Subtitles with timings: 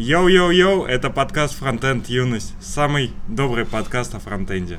[0.00, 4.78] Йоу-йоу-йоу, это подкаст «Фронтенд Юность», самый добрый подкаст о фронтенде.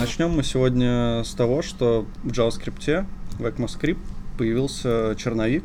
[0.00, 3.06] Начнем мы сегодня с того, что в JavaScript,
[3.38, 3.98] в ECMAScript
[4.38, 5.64] появился черновик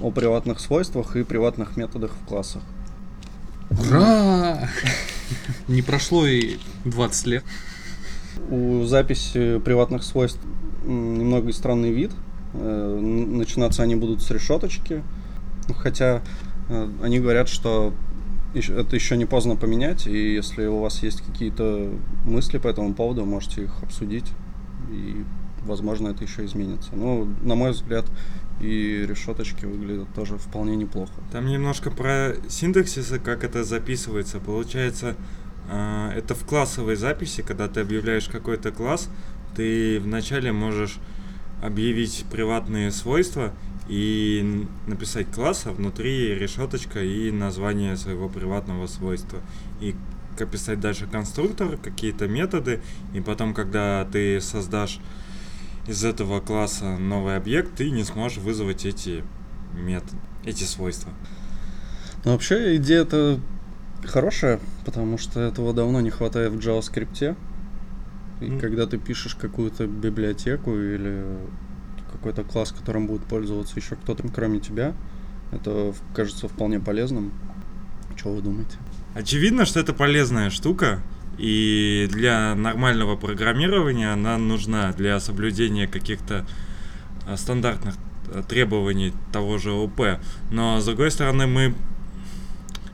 [0.00, 2.62] о приватных свойствах и приватных методах в классах.
[3.70, 4.68] Ура!
[5.68, 7.44] Не прошло и 20 лет.
[8.50, 10.40] У записи приватных свойств
[10.84, 12.12] немного странный вид.
[12.54, 15.02] Э, Начинаться они будут с решеточки.
[15.76, 16.22] Хотя
[16.68, 17.92] э, они говорят, что
[18.54, 21.90] это еще не поздно поменять, и если у вас есть какие-то
[22.24, 24.24] мысли по этому поводу, можете их обсудить,
[24.90, 25.24] и,
[25.64, 26.90] возможно, это еще изменится.
[26.94, 28.06] Ну, на мой взгляд,
[28.60, 31.12] и решеточки выглядят тоже вполне неплохо.
[31.32, 34.40] Там немножко про синтаксисы, как это записывается.
[34.40, 35.16] Получается,
[35.70, 39.08] а, это в классовой записи, когда ты объявляешь какой-то класс,
[39.54, 40.98] ты вначале можешь
[41.62, 43.52] объявить приватные свойства
[43.88, 49.40] и написать класс, а внутри решеточка и название своего приватного свойства.
[49.80, 49.94] И
[50.40, 52.80] описать дальше конструктор, какие-то методы,
[53.12, 55.00] и потом, когда ты создашь
[55.88, 59.24] из этого класса новый объект, ты не сможешь вызвать эти
[59.74, 61.10] методы, эти свойства.
[62.24, 63.40] Но вообще идея-то
[64.04, 67.36] хорошая, потому что этого давно не хватает в JavaScript.
[68.40, 68.60] И М.
[68.60, 71.24] когда ты пишешь какую-то библиотеку или
[72.12, 74.94] какой-то класс, которым будет пользоваться еще кто-то, кроме тебя,
[75.52, 77.32] это кажется вполне полезным.
[78.16, 78.76] Что вы думаете?
[79.14, 81.02] Очевидно, что это полезная штука,
[81.38, 86.44] и для нормального программирования она нужна для соблюдения каких-то
[87.26, 87.94] а, стандартных
[88.32, 90.18] а, требований того же ОП.
[90.50, 91.74] Но с другой стороны, мы,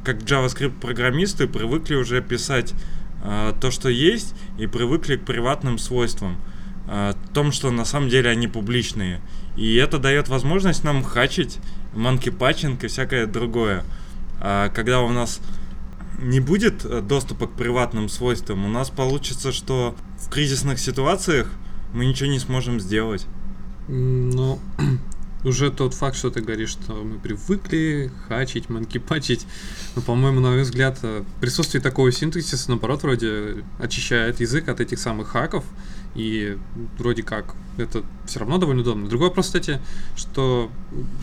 [0.04, 2.74] как JavaScript программисты, привыкли уже писать
[3.22, 6.36] а, то, что есть, и привыкли к приватным свойствам.
[6.86, 9.20] а, том, что на самом деле они публичные.
[9.56, 11.58] И это дает возможность нам хачить,
[11.94, 13.84] манки патчинг и всякое другое.
[14.40, 15.40] А когда у нас
[16.18, 21.50] не будет э, доступа к приватным свойствам, у нас получится, что в кризисных ситуациях
[21.92, 23.26] мы ничего не сможем сделать.
[23.88, 24.58] Но
[25.44, 29.46] уже тот факт, что ты говоришь, что мы привыкли хачить, манкипачить,
[29.94, 34.98] но, по-моему, на мой взгляд, э, присутствие такого синтаксиса, наоборот, вроде очищает язык от этих
[34.98, 35.64] самых хаков,
[36.14, 36.58] и
[36.98, 39.08] вроде как это все равно довольно удобно.
[39.08, 39.80] Другой вопрос, кстати,
[40.16, 40.70] что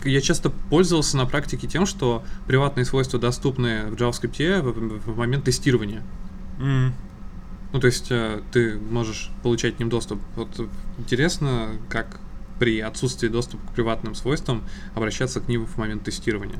[0.04, 5.44] я часто пользовался на практике тем, что приватные свойства доступны в JavaScript в, в момент
[5.44, 6.02] тестирования.
[6.60, 6.94] М.
[7.72, 10.20] Ну, то есть э, ты можешь получать к ним доступ.
[10.36, 12.20] Вот интересно, как
[12.58, 14.62] при отсутствии доступа к приватным свойствам
[14.94, 16.58] обращаться к ним в момент тестирования.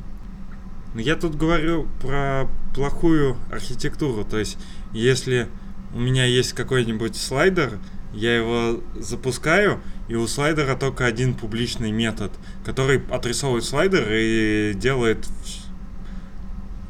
[0.94, 4.24] Но Я тут говорю про плохую архитектуру.
[4.24, 4.58] То есть,
[4.92, 5.48] если
[5.94, 7.78] у меня есть какой-нибудь слайдер,
[8.12, 12.32] я его запускаю, и у слайдера только один публичный метод,
[12.64, 15.66] который отрисовывает слайдер и делает вс-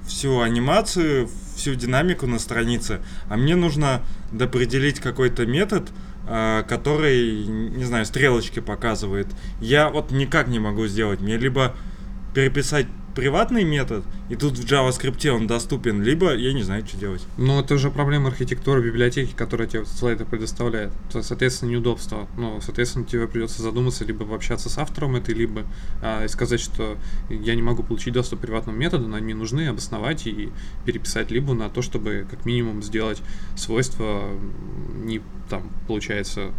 [0.07, 3.01] всю анимацию, всю динамику на странице.
[3.29, 4.03] А мне нужно
[4.33, 5.91] допределить какой-то метод,
[6.27, 9.29] а, который, не знаю, стрелочки показывает.
[9.61, 11.21] Я вот никак не могу сделать.
[11.21, 11.75] Мне либо
[12.35, 17.27] переписать приватный метод, и тут в JavaScript он доступен, либо я не знаю, что делать.
[17.37, 20.93] Но это уже проблема архитектуры библиотеки, которая тебе слайдер предоставляет.
[21.13, 22.27] То, соответственно, неудобство.
[22.37, 25.65] Ну, соответственно, тебе придется задуматься, либо пообщаться с автором этой, либо
[26.03, 26.97] а, и сказать, что
[27.29, 30.51] я не могу получить доступ к приватному методу, но они нужны, обосновать и
[30.85, 33.23] переписать, либо на то, чтобы как минимум сделать
[33.57, 34.31] свойства
[34.95, 36.53] не там, получается,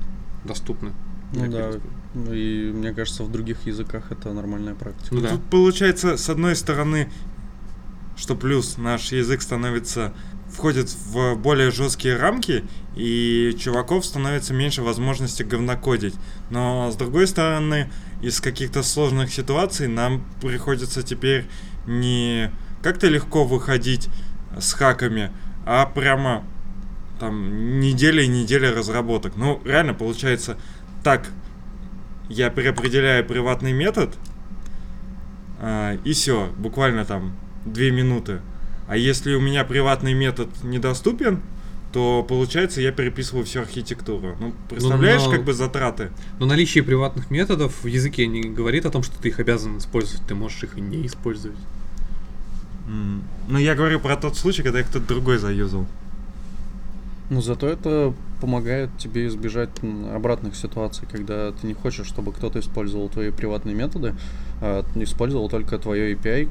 [0.45, 0.93] доступны.
[1.33, 5.15] Ну для да, ну и мне кажется, в других языках это нормальная практика.
[5.15, 5.29] Ну да.
[5.29, 7.09] Тут получается, с одной стороны,
[8.15, 10.13] что плюс наш язык становится
[10.53, 12.63] входит в более жесткие рамки,
[12.95, 16.15] и чуваков становится меньше возможности говнокодить.
[16.49, 17.89] Но с другой стороны,
[18.21, 21.45] из каких-то сложных ситуаций нам приходится теперь
[21.87, 22.51] не
[22.81, 24.09] как-то легко выходить
[24.57, 25.31] с хаками,
[25.65, 26.45] а прямо
[27.19, 29.35] там неделя и неделя разработок.
[29.35, 30.57] Ну, реально получается
[31.03, 31.29] так.
[32.33, 34.15] Я переопределяю приватный метод,
[35.59, 37.33] а, и все, буквально там
[37.65, 38.39] две минуты.
[38.87, 41.41] А если у меня приватный метод недоступен,
[41.91, 44.35] то получается я переписываю всю архитектуру.
[44.39, 46.09] Ну, представляешь, но- как бы затраты?
[46.39, 50.25] Но наличие приватных методов в языке не говорит о том, что ты их обязан использовать.
[50.27, 51.57] Ты можешь их и не использовать.
[52.87, 55.85] М, Ну, я говорю про тот случай, когда их кто-то другой заюзал.
[57.29, 58.13] Но зато это
[58.43, 59.69] помогает тебе избежать
[60.13, 64.15] обратных ситуаций, когда ты не хочешь, чтобы кто-то использовал твои приватные методы,
[64.59, 66.49] а использовал только твое API,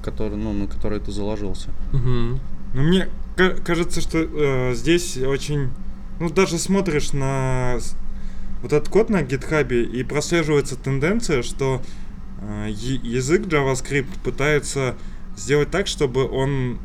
[0.00, 1.70] который, ну, на который ты заложился.
[1.92, 2.38] Мгм.
[2.74, 5.70] Но мне ка- кажется, что э, здесь очень...
[6.20, 7.78] Ну, даже смотришь на
[8.62, 11.82] вот этот код на гитхабе, и прослеживается тенденция, что
[12.42, 14.94] э, язык JavaScript пытается
[15.36, 16.78] сделать так, чтобы он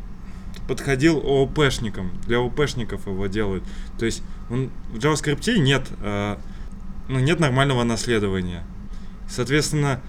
[0.69, 2.12] подходил ООПшникам.
[2.27, 3.63] Для ООПшников его делают.
[3.98, 4.21] То есть
[4.51, 6.38] он, в JavaScript нет, э,
[7.07, 8.63] ну, нет нормального наследования.
[9.27, 10.00] Соответственно,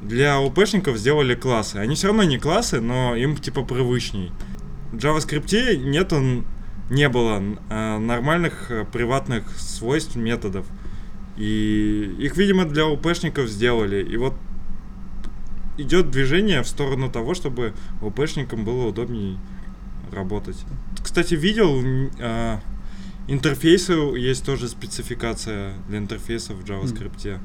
[0.00, 1.76] для ООПшников сделали классы.
[1.76, 4.30] Они все равно не классы, но им типа привычней.
[4.92, 6.44] В JavaScript нету,
[6.88, 10.66] не было э, нормальных э, приватных свойств методов.
[11.36, 14.04] И их, видимо, для ОПшников сделали.
[14.04, 14.34] И вот
[15.78, 19.38] идет движение в сторону того, чтобы ОПшникам было удобнее
[20.12, 20.58] работать.
[21.02, 21.82] Кстати, видел
[22.18, 22.58] э,
[23.28, 27.40] интерфейсы, есть тоже спецификация для интерфейсов в JavaScript.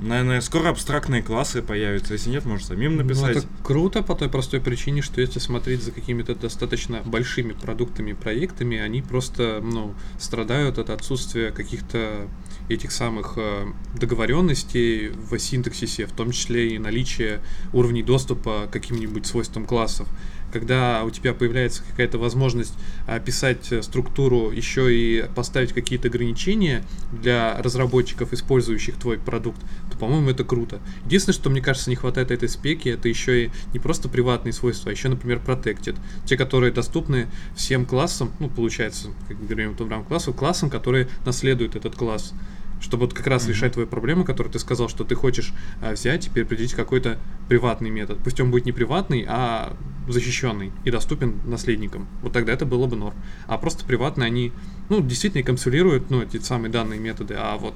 [0.00, 2.12] Наверное, скоро абстрактные классы появятся.
[2.12, 3.36] Если нет, может самим Ну, написать.
[3.38, 8.14] это круто по той простой причине, что если смотреть за какими-то достаточно большими продуктами и
[8.14, 12.28] проектами, они просто, ну, страдают от отсутствия каких-то
[12.68, 13.66] этих самых э,
[13.98, 17.40] договоренностей в синтаксисе, в том числе и наличие
[17.72, 20.06] уровней доступа к каким-нибудь свойствам классов.
[20.52, 22.74] Когда у тебя появляется какая-то возможность
[23.06, 29.60] описать э, структуру, еще и поставить какие-то ограничения для разработчиков, использующих твой продукт,
[29.90, 30.80] то, по-моему, это круто.
[31.04, 34.90] Единственное, что мне кажется, не хватает этой спеки, это еще и не просто приватные свойства,
[34.90, 35.96] а еще, например, protected.
[36.24, 41.94] Те, которые доступны всем классам, ну, получается, как говорим, в классу, классам, которые наследуют этот
[41.94, 42.32] класс.
[42.80, 43.52] Чтобы вот как раз Мгм.
[43.52, 45.52] решать твою проблему, которую ты сказал, что ты хочешь
[45.82, 47.18] а, взять и переопределить какой-то
[47.48, 48.18] приватный метод.
[48.22, 49.76] Пусть он будет не приватный, а
[50.12, 52.06] защищенный и доступен наследникам.
[52.22, 53.16] Вот тогда это было бы норм.
[53.46, 54.52] А просто приватные, они,
[54.88, 57.74] ну, действительно консулируют, ну, эти самые данные методы, а вот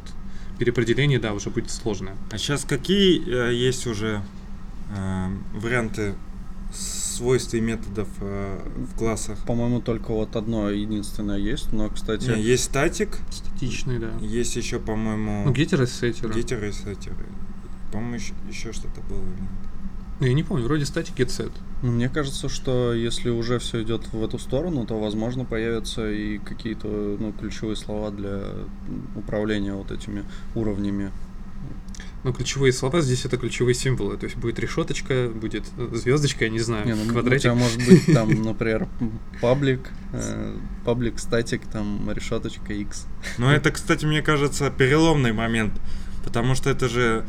[0.59, 2.15] переопределение, да, уже будет сложное.
[2.31, 4.23] А сейчас какие э, есть уже
[4.97, 6.15] э, варианты
[6.73, 8.61] свойств и методов э,
[8.93, 9.39] в классах?
[9.47, 14.11] По-моему, только вот одно единственное есть, но, кстати, Не, есть статик, Статичный, да.
[14.21, 16.33] есть еще, по-моему, Ну, гетеры с сеттеры.
[16.35, 17.27] гетеры и сеттеры.
[17.93, 18.19] По-моему,
[18.49, 19.21] еще, что-то было.
[19.21, 19.51] или нет?
[20.23, 21.51] Ну, я не помню, вроде статик get set.
[21.83, 26.39] Ну, Мне кажется, что если уже все идет в эту сторону, то, возможно, появятся и
[26.39, 26.87] какие-то
[27.19, 28.45] ну, ключевые слова для
[29.17, 30.25] управления вот этими
[30.55, 31.11] уровнями.
[32.23, 34.17] Ну, ключевые слова здесь это ключевые символы.
[34.17, 37.43] То есть будет решеточка, будет звездочка, я не знаю, Не, ну, у квадратик.
[37.43, 38.87] тебя может быть там, например,
[39.41, 39.91] паблик,
[40.85, 43.09] паблик статик, там решеточка X.
[43.39, 45.73] Но это, кстати, мне кажется, переломный момент,
[46.25, 47.27] потому что это же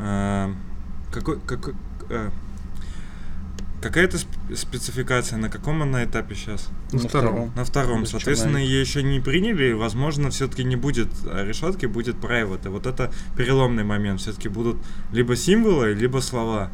[0.00, 0.52] э,
[1.12, 1.74] какой, какой,
[2.12, 2.30] э,
[3.80, 6.68] какая-то сп- спецификация, на каком она этапе сейчас?
[6.92, 7.52] На втором.
[7.56, 8.02] На втором.
[8.02, 12.66] Без Соответственно, ее еще не приняли, возможно, все-таки не будет э, решетки, будет private.
[12.66, 14.20] И вот это переломный момент.
[14.20, 14.76] Все-таки будут
[15.12, 16.70] либо символы, либо слова.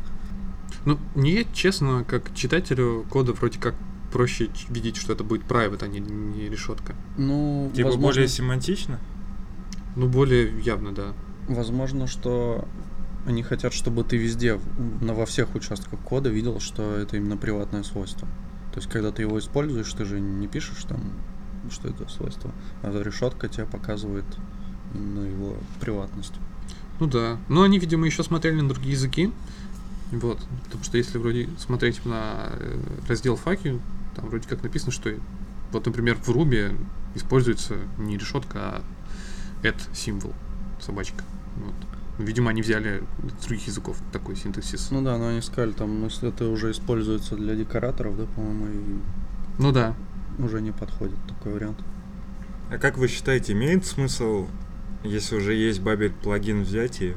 [0.84, 3.74] Ну, мне, честно, как читателю кода вроде как
[4.12, 6.94] проще видеть, что это будет private, а не, не решетка.
[7.16, 8.98] Ну, Типа возможно, более семантично.
[9.96, 11.12] Ну, более явно, да.
[11.48, 12.66] возможно, что
[13.28, 14.58] они хотят, чтобы ты везде,
[15.00, 18.26] на, во всех участках кода видел, что это именно приватное свойство.
[18.72, 21.00] То есть, когда ты его используешь, ты же не пишешь там,
[21.70, 22.52] что это свойство,
[22.82, 24.24] а решетка тебе показывает
[24.94, 26.32] именно его приватность.
[27.00, 27.38] Ну да.
[27.48, 29.30] Но они, видимо, еще смотрели на другие языки.
[30.10, 30.40] Вот.
[30.64, 33.78] Потому что если вроде смотреть на э, раздел факи,
[34.16, 35.12] там вроде как написано, что
[35.70, 36.74] вот, например, в Ruby
[37.14, 38.82] используется не решетка, а
[39.62, 40.32] add символ,
[40.80, 41.22] собачка.
[41.56, 41.74] Вот.
[42.18, 43.04] Видимо, они взяли
[43.40, 44.90] с других языков такой синтаксис.
[44.90, 49.00] Ну да, но они сказали, там, ну, если это уже используется для декораторов, да, по-моему,
[49.58, 49.94] Ну да.
[50.38, 51.78] и уже не подходит такой вариант.
[52.70, 54.48] А как вы считаете, имеет смысл,
[55.04, 57.14] если уже есть Babel плагин взять и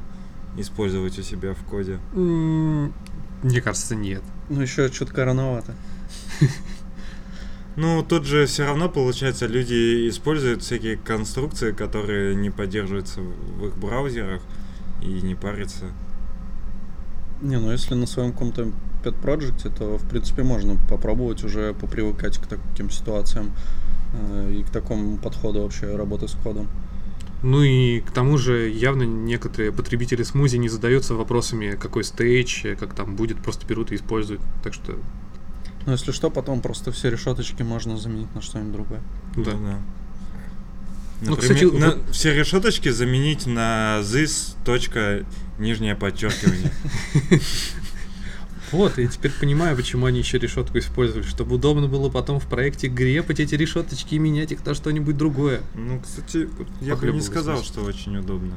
[0.58, 1.98] использовать у себя в коде?
[2.14, 4.22] Мне кажется, нет.
[4.50, 5.74] Ну, еще чутка рановато.
[7.78, 13.78] Ну, тут же все равно, получается, люди используют всякие конструкции, которые не поддерживаются в их
[13.78, 14.42] браузерах
[15.02, 15.86] и не парятся.
[17.42, 18.72] Не, ну если на своем каком-то
[19.04, 23.52] pet проекте, то в принципе можно попробовать уже попривыкать к таким ситуациям
[24.14, 26.68] э, и к такому подходу вообще работы с кодом.
[27.42, 32.76] Ну и к тому же явно некоторые потребители смузи не задаются вопросами, какой стейдж, э,
[32.76, 34.42] как там будет, просто берут и используют.
[34.64, 34.94] Так что,
[35.88, 39.02] Но если что, потом просто все решеточки можно заменить на что-нибудь другое.
[39.36, 39.54] да.
[39.54, 39.78] Ну,
[41.22, 45.26] Например, кстати, на- вот- все решеточки заменить на this.
[45.60, 46.72] нижнее подчеркивание.
[48.72, 52.88] Вот, и теперь понимаю, почему они еще решетку использовали, чтобы удобно было потом в проекте
[52.88, 55.62] грепать эти решеточки и менять их на что-нибудь другое.
[55.76, 56.48] Ну, кстати,
[56.80, 58.56] я бы не сказал, что очень удобно.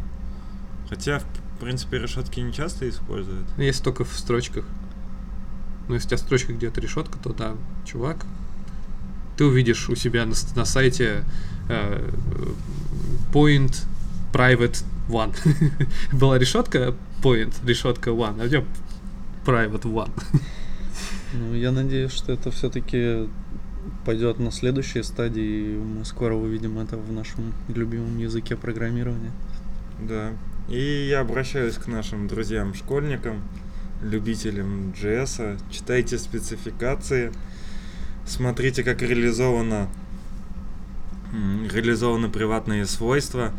[0.89, 3.47] Хотя, в принципе, решетки не часто используют.
[3.59, 4.65] Если только в строчках.
[5.89, 8.25] Ну, если у тебя строчка где-то решетка, то да, чувак,
[9.37, 11.25] ты увидишь у себя на, на сайте
[13.33, 13.87] point
[14.33, 15.33] private one.
[16.13, 18.65] Была решетка point, решетка one, а тебя
[19.45, 20.11] private one.
[21.33, 23.29] Ну, я надеюсь, что это все-таки
[24.05, 29.33] пойдет на следующей стадии, и мы скоро увидим это в нашем любимом языке программирования.
[30.01, 30.33] Да.
[30.69, 33.43] И я обращаюсь к нашим друзьям-школьникам,
[34.03, 35.61] любителям JS.
[35.71, 37.33] Читайте спецификации,
[38.27, 39.89] смотрите, как реализовано, м,
[41.71, 43.53] реализованы приватные свойства.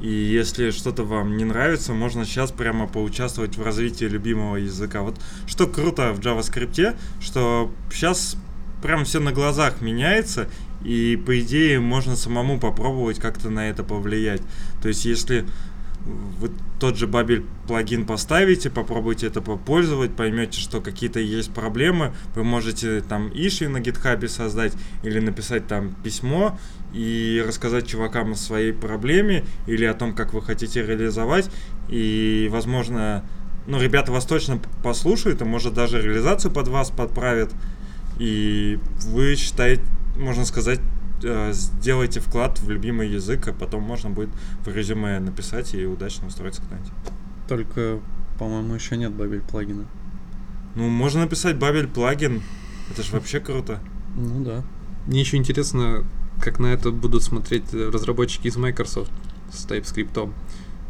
[0.00, 5.02] И если что-то вам не нравится, можно сейчас прямо поучаствовать в развитии любимого языка.
[5.02, 5.16] Вот
[5.46, 8.36] что круто в JavaScript, что сейчас
[8.80, 10.48] прям все на глазах меняется,
[10.84, 14.42] и по идее можно самому попробовать как-то на это повлиять.
[14.80, 15.44] То есть если
[16.40, 16.50] вы
[16.80, 23.00] тот же Бабель плагин поставите, попробуйте это попользовать, поймете, что какие-то есть проблемы, вы можете
[23.00, 24.72] там иши на гитхабе создать
[25.02, 26.58] или написать там письмо
[26.92, 31.50] и рассказать чувакам о своей проблеме или о том, как вы хотите реализовать,
[31.88, 33.24] и, возможно,
[33.66, 37.52] ну, ребята вас точно послушают, и, может, даже реализацию под вас подправят,
[38.18, 39.82] и вы считаете,
[40.16, 40.80] можно сказать,
[41.52, 44.30] сделайте вклад в любимый язык, а потом можно будет
[44.64, 46.92] в резюме написать и удачно устроиться куда-нибудь.
[47.48, 48.00] Только,
[48.38, 49.86] по-моему, еще нет бабель плагина.
[50.78, 52.42] Ну, можно написать Бабель плагин.
[52.90, 53.80] Это же вообще круто.
[54.14, 54.62] Ну да.
[55.06, 56.04] Мне еще интересно,
[56.40, 59.10] как на это будут смотреть э, разработчики из Microsoft
[59.52, 60.32] с TypeScript.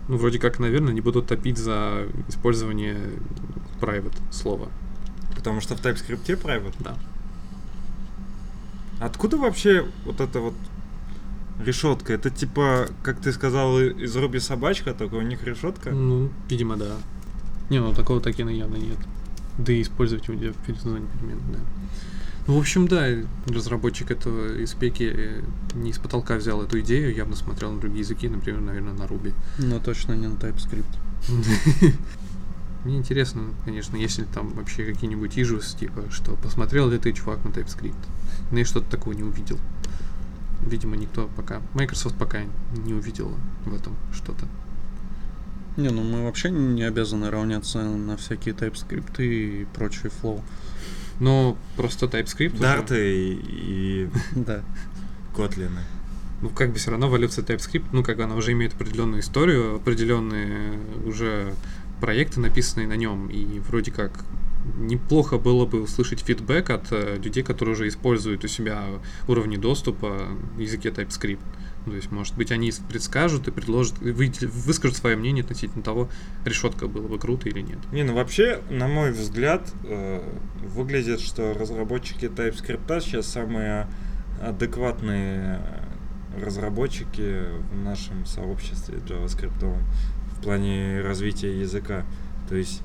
[0.09, 2.99] Ну, вроде как, наверное, не будут топить за использование
[3.81, 4.69] private слова.
[5.35, 6.75] Потому что в TypeScript private.
[6.81, 6.97] Да.
[9.01, 10.55] Откуда вообще вот эта вот
[11.65, 12.13] решетка?
[12.13, 15.91] Это типа, как ты сказал, из Руби собачка, только у них решетка?
[15.91, 16.97] Ну, видимо, да.
[17.71, 18.99] Не, ну такого такина явно нет.
[19.59, 21.59] Да и использовать его в перезвоне перемен, да.
[22.47, 23.07] Ну, в общем, да,
[23.47, 25.43] разработчик этого из Пеки э,
[25.75, 29.35] не из потолка взял эту идею, явно смотрел на другие языки, например, наверное, на Ruby.
[29.59, 30.99] Но точно не на TypeScript.
[32.89, 37.51] Мне интересно, конечно, если там вообще какие-нибудь issues, типа, что посмотрел ли ты, чувак, на
[37.51, 37.95] TypeScript.
[38.51, 39.59] Ну и что-то такого не увидел.
[40.67, 42.39] Видимо, никто пока, Microsoft пока
[42.73, 43.35] не увидела
[43.67, 44.47] в этом что-то.
[45.77, 50.43] Не, ну мы вообще не обязаны равняться на всякие TypeScript и прочий флоу.
[51.21, 54.63] Но просто TypeScript уже- Дарты и, и Да.
[55.37, 55.83] Котлины.
[56.41, 59.77] ну, как бы все равно эволюция TypeScript, ну, как бы она уже имеет определенную историю,
[59.77, 61.53] определенные уже
[62.01, 64.25] проекты, написанные на нем, и вроде как
[64.77, 68.85] неплохо было бы услышать фидбэк от э, людей, которые уже используют у себя
[69.27, 71.41] уровни доступа в языке TypeScript.
[71.87, 76.11] Ну, то есть, может быть, они предскажут и предложат, выскажут свое мнение относительно того,
[76.45, 77.79] решетка было бы круто или нет.
[77.93, 80.23] Не, ну вообще, на мой взгляд, э,
[80.63, 83.89] выглядит, что разработчики TypeScript сейчас самые
[84.43, 85.61] адекватные
[86.37, 89.59] разработчики в нашем сообществе JavaScript
[90.39, 92.05] в плане развития языка.
[92.49, 92.83] То есть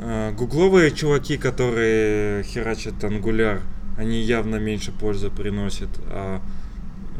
[0.00, 3.60] э, гугловые чуваки, которые херачат Angular,
[3.96, 6.42] они явно меньше пользы приносят, а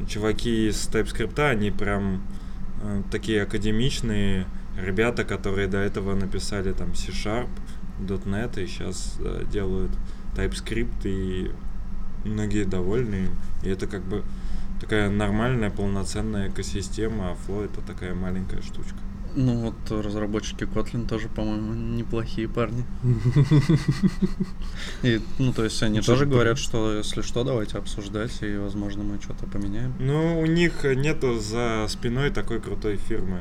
[0.08, 2.22] чуваки из TypeScript, они прям
[2.82, 7.48] э, такие академичные ребята, которые до этого написали там C-Sharp,
[8.00, 9.92] .NET и сейчас э, делают
[10.34, 11.50] TypeScript и
[12.24, 13.28] многие довольны.
[13.62, 14.22] И это как бы
[14.80, 18.98] такая нормальная, полноценная экосистема, а Flow это такая маленькая штучка.
[19.38, 22.84] Ну вот разработчики Kotlin тоже, по-моему, неплохие парни.
[25.02, 28.56] И, ну, то есть они Что тоже же говорят, что если что, давайте обсуждать, и,
[28.56, 29.94] возможно, мы что-то поменяем.
[29.98, 33.40] Ну, у них нету за спиной такой крутой фирмы.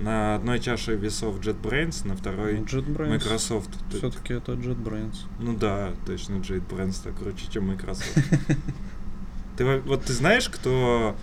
[0.00, 3.70] На одной чаше весов JetBrains, на второй JetBrains Microsoft.
[3.90, 5.14] Все-таки это JetBrains.
[5.38, 8.18] Ну да, точно, JetBrains-то круче, чем Microsoft.
[9.56, 11.16] Ты во- вот ты знаешь, кто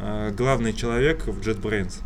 [0.00, 2.00] э, главный человек в JetBrains?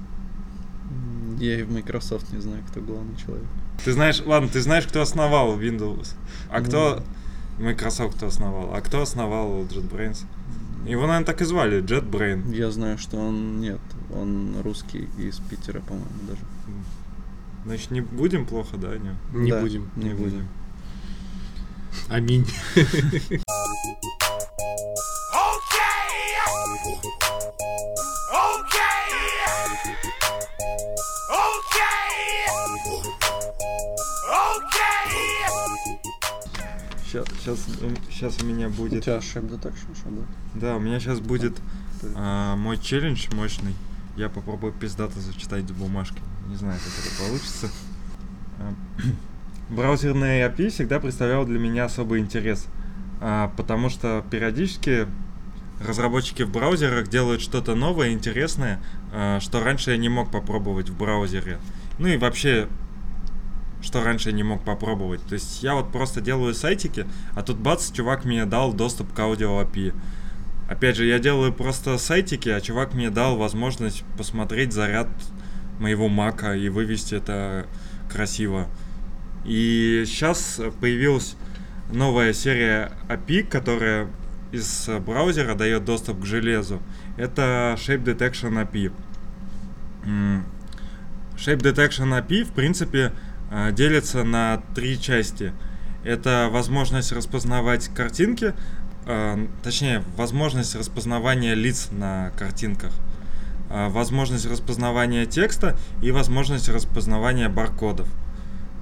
[1.40, 3.46] Я и в Microsoft не знаю, кто главный человек.
[3.82, 6.14] Ты знаешь, ладно, ты знаешь, кто основал Windows,
[6.50, 7.02] а Ну кто
[7.58, 10.24] Microsoft кто основал, а кто основал JetBrains?
[10.86, 12.54] Его, наверное, так и звали, JetBrain.
[12.54, 13.80] Я знаю, что он нет,
[14.14, 16.42] он русский из Питера, по-моему, даже.
[17.64, 19.16] Значит, не будем плохо, да, не?
[19.32, 19.90] Не Да, будем.
[19.96, 20.46] Не будем.
[22.08, 22.46] Аминь.
[37.10, 37.66] Сейчас, сейчас,
[38.08, 39.02] сейчас у меня У будет...
[39.02, 40.26] тебя shape detection еще будет?
[40.54, 41.60] Да, у меня сейчас будет
[42.14, 43.74] а, мой челлендж мощный.
[44.16, 46.22] Я попробую пиздато зачитать с бумажки.
[46.46, 47.68] Не знаю, как это получится.
[48.60, 48.74] А,
[49.74, 52.66] Браузерный API всегда представлял для меня особый интерес,
[53.20, 55.08] а, потому что периодически
[55.84, 58.80] разработчики в браузерах делают что-то новое, интересное,
[59.12, 61.58] а, что раньше я не мог попробовать в браузере.
[61.98, 62.68] Ну и вообще,
[63.82, 65.22] что раньше я не мог попробовать.
[65.26, 69.18] То есть я вот просто делаю сайтики, а тут бац, чувак мне дал доступ к
[69.18, 69.94] аудио API.
[70.68, 75.08] Опять же, я делаю просто сайтики, а чувак мне дал возможность посмотреть заряд
[75.80, 77.66] моего мака и вывести это
[78.08, 78.68] красиво.
[79.44, 81.36] И сейчас появилась
[81.90, 84.08] новая серия API, которая
[84.52, 86.80] из браузера дает доступ к железу.
[87.16, 88.92] Это Shape Detection API.
[91.36, 93.12] Shape Detection API, в принципе,
[93.72, 95.52] делится на три части.
[96.04, 98.54] Это возможность распознавать картинки,
[99.06, 102.92] э, точнее, возможность распознавания лиц на картинках,
[103.68, 108.08] э, возможность распознавания текста и возможность распознавания баркодов,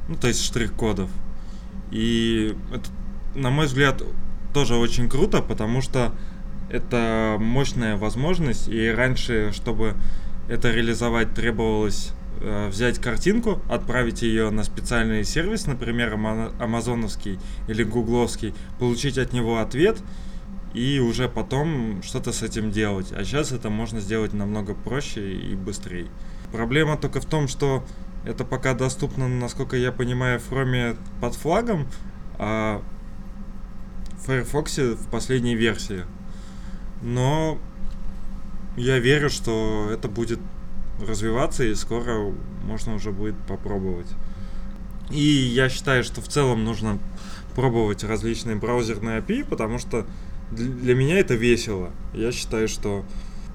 [0.08, 1.10] ну, то есть штрих-кодов.
[1.90, 2.90] И это,
[3.34, 4.02] на мой взгляд,
[4.54, 6.14] тоже очень круто, потому что
[6.70, 9.94] это мощная возможность, и раньше, чтобы
[10.48, 12.17] это реализовать, требовалось э,
[12.68, 19.58] взять картинку, отправить ее на специальный сервис, например, ама- амазоновский или гугловский, получить от него
[19.58, 19.98] ответ
[20.74, 23.12] и уже потом что-то с этим делать.
[23.12, 26.06] А сейчас это можно сделать намного проще и быстрее.
[26.52, 27.84] Проблема только в том, что
[28.24, 31.86] это пока доступно, насколько я понимаю, в Chrome под флагом,
[32.38, 32.82] а
[34.18, 36.04] в Firefox в последней версии.
[37.02, 37.58] Но
[38.76, 40.40] я верю, что это будет
[41.06, 42.32] развиваться и скоро
[42.64, 44.08] можно уже будет попробовать.
[45.10, 46.98] И я считаю, что в целом нужно
[47.54, 50.06] пробовать различные браузерные API, потому что
[50.50, 51.90] дл- для меня это весело.
[52.12, 53.04] Я считаю, что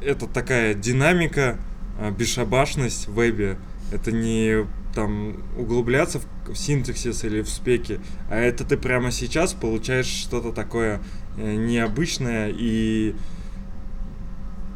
[0.02, 1.58] это такая динамика,
[2.00, 3.58] а, бесшабашность в вебе.
[3.92, 9.54] Это не там углубляться в, в синтаксис или в спеки, а это ты прямо сейчас
[9.54, 11.02] получаешь что-то такое
[11.38, 13.16] э, необычное и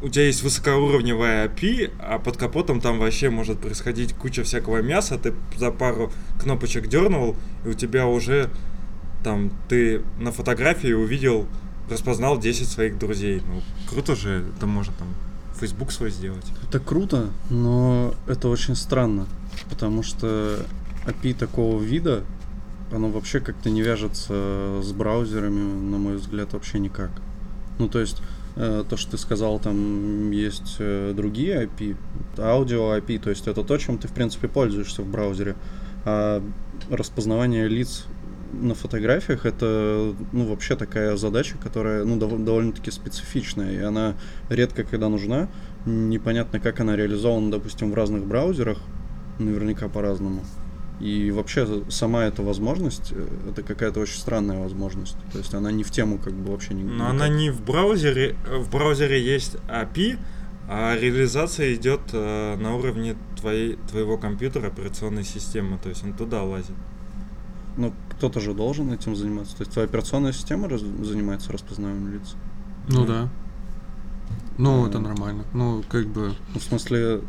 [0.00, 5.18] у тебя есть высокоуровневая API, а под капотом там вообще может происходить куча всякого мяса,
[5.18, 8.50] ты за пару кнопочек дернул, и у тебя уже
[9.24, 11.46] там ты на фотографии увидел,
[11.90, 13.42] распознал 10 своих друзей.
[13.46, 15.08] Ну, круто же, это можно там
[15.58, 16.46] Facebook свой сделать.
[16.68, 19.26] Это круто, но это очень странно,
[19.68, 20.64] потому что
[21.06, 22.24] API такого вида,
[22.92, 27.10] оно вообще как-то не вяжется с браузерами, на мой взгляд, вообще никак.
[27.78, 28.22] Ну, то есть,
[28.58, 31.96] то, что ты сказал, там есть э, другие API,
[32.38, 35.54] аудио API, то есть это то, чем ты, в принципе, пользуешься в браузере.
[36.04, 36.42] А
[36.90, 38.06] распознавание лиц
[38.52, 44.14] на фотографиях это, ну, вообще такая задача, которая, ну, дов- довольно-таки специфичная, и она
[44.48, 45.48] редко когда нужна.
[45.86, 48.78] Непонятно, как она реализована, допустим, в разных браузерах,
[49.38, 50.42] наверняка по-разному.
[51.00, 55.16] И вообще сама эта возможность, э, это какая-то очень странная возможность.
[55.32, 56.82] То есть она не в тему как бы вообще не...
[56.82, 57.10] Но никак.
[57.10, 58.34] она не в браузере.
[58.50, 60.18] В браузере есть API,
[60.68, 65.78] а реализация идет э, на уровне твоей, твоего компьютера, операционной системы.
[65.82, 66.74] То есть он туда лазит.
[67.76, 69.56] Ну, кто-то же должен этим заниматься.
[69.56, 72.34] То есть твоя операционная система раз- занимается распознаванием лиц.
[72.88, 73.06] Ну Ну.
[73.06, 73.28] да.
[74.58, 74.88] Ну, А.
[74.88, 75.44] это нормально.
[75.54, 76.34] Ну, как бы...
[76.52, 77.20] Ну, в смысле,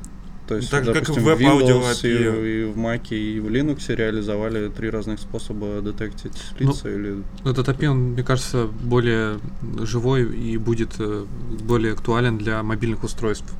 [0.49, 3.45] то есть, Так же, как и допустим, в Windows и, и в Mac, и в
[3.49, 7.23] Linux реализовали три разных способа детектить Ну, лица или...
[7.45, 9.37] Этот API, он, мне кажется, более
[9.83, 11.25] живой и будет э,
[11.61, 13.53] более актуален для мобильных устройств.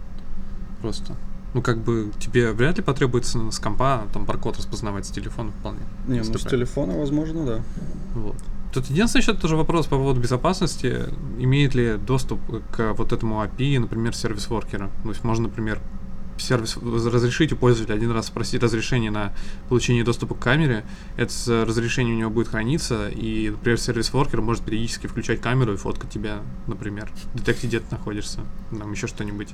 [0.81, 1.15] Просто.
[1.53, 5.81] Ну, как бы тебе вряд ли потребуется с компа там баркод распознавать с телефона вполне.
[6.07, 7.63] Не, ну с телефона, возможно, да.
[8.15, 8.37] Вот.
[8.73, 11.03] Тут единственный еще тоже вопрос по поводу безопасности.
[11.37, 12.39] Имеет ли доступ
[12.71, 14.89] к вот этому API, например, сервис-воркера?
[15.03, 15.79] То есть можно, например,
[16.41, 19.33] сервис разрешить у пользователя один раз спросить разрешение на
[19.67, 20.85] получение доступа к камере.
[21.17, 26.09] Это разрешение у него будет храниться, и, например, сервис-воркер может периодически включать камеру и фоткать
[26.09, 29.49] тебя, например, детектить, где ты находишься, там еще что-нибудь.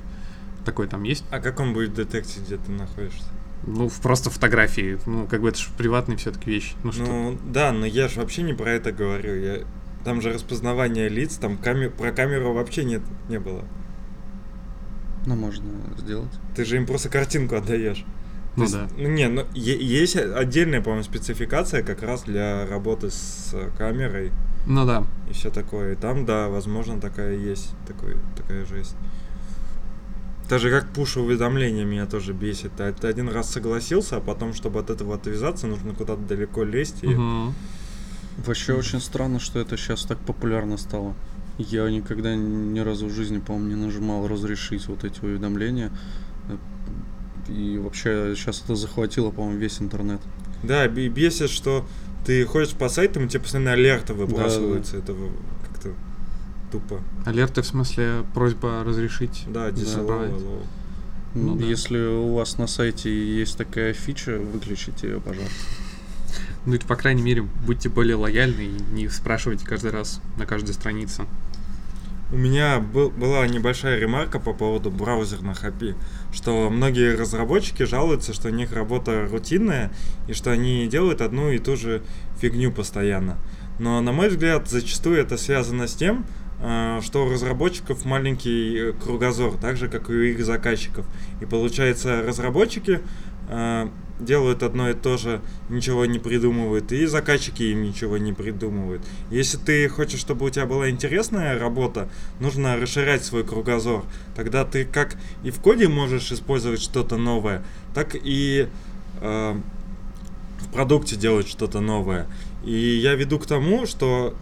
[0.64, 1.24] Такое там есть?
[1.30, 3.24] А как он будет детектить, где ты находишься?
[3.66, 4.98] Ну, просто фотографии.
[5.06, 6.74] Ну, как бы это же приватные все-таки вещи.
[6.82, 7.02] Ну, что?
[7.02, 9.34] Ну, да, но я же вообще не про это говорю.
[9.34, 9.60] Я...
[10.04, 11.90] Там же распознавание лиц, там каме...
[11.90, 13.64] про камеру вообще нет, не было.
[15.26, 16.30] Ну, можно сделать.
[16.54, 18.04] Ты же им просто картинку отдаешь.
[18.56, 18.88] Ну есть, да.
[18.96, 24.32] Ну, не, ну, есть отдельная, по-моему, спецификация как раз для работы с камерой
[24.66, 25.04] Ну да.
[25.28, 25.92] и все такое.
[25.92, 28.96] И там, да, возможно, такая есть, такой, такая жесть.
[30.48, 32.72] Даже как пуш-уведомления меня тоже бесит.
[32.76, 37.02] Ты, ты один раз согласился, а потом, чтобы от этого отвязаться, нужно куда-то далеко лезть.
[37.02, 37.08] И...
[37.08, 37.52] Мгм.
[38.46, 41.14] Вообще очень странно, что это сейчас так популярно стало.
[41.58, 45.90] Я никогда ни разу в жизни, по-моему, не нажимал разрешить вот эти уведомления.
[47.48, 50.20] И вообще сейчас это захватило, по-моему, весь интернет.
[50.62, 51.86] Да, б- бесит, что
[52.26, 54.96] ты ходишь по сайтам, и тебе постоянно алерты выбрасываются.
[54.96, 55.30] Это в-
[55.68, 55.92] как-то
[56.72, 57.00] тупо.
[57.24, 59.44] Алерты в смысле просьба разрешить.
[59.48, 60.30] Да, диsallow, Забрать.
[60.32, 60.62] allow.
[61.34, 61.64] Ну М, да.
[61.66, 65.54] Если у вас на сайте есть такая фича, выключите ее, пожалуйста.
[66.64, 70.74] Ну и по крайней мере, будьте более лояльны и не спрашивайте каждый раз на каждой
[70.74, 71.24] странице.
[72.32, 75.94] У меня был- была небольшая ремарка по поводу браузерных API,
[76.32, 79.92] что многие разработчики жалуются, что у них работа рутинная
[80.26, 82.02] и что они делают одну и ту же
[82.40, 83.38] фигню постоянно.
[83.78, 86.26] Но, на мой взгляд, зачастую это связано с тем,
[86.60, 91.06] э, что у разработчиков маленький э, кругозор, так же, как и у их заказчиков.
[91.40, 93.02] И получается, разработчики
[93.48, 93.88] э,
[94.18, 99.02] делают одно и то же, ничего не придумывают, и заказчики им ничего не придумывают.
[99.30, 102.08] Если ты хочешь, чтобы у тебя была интересная работа,
[102.40, 104.04] нужно расширять свой кругозор.
[104.34, 107.62] Тогда ты как и в коде можешь использовать что-то новое,
[107.94, 108.68] так и
[109.20, 109.60] э,
[110.60, 112.26] в продукте делать что-то новое.
[112.64, 114.34] И я веду к тому, что,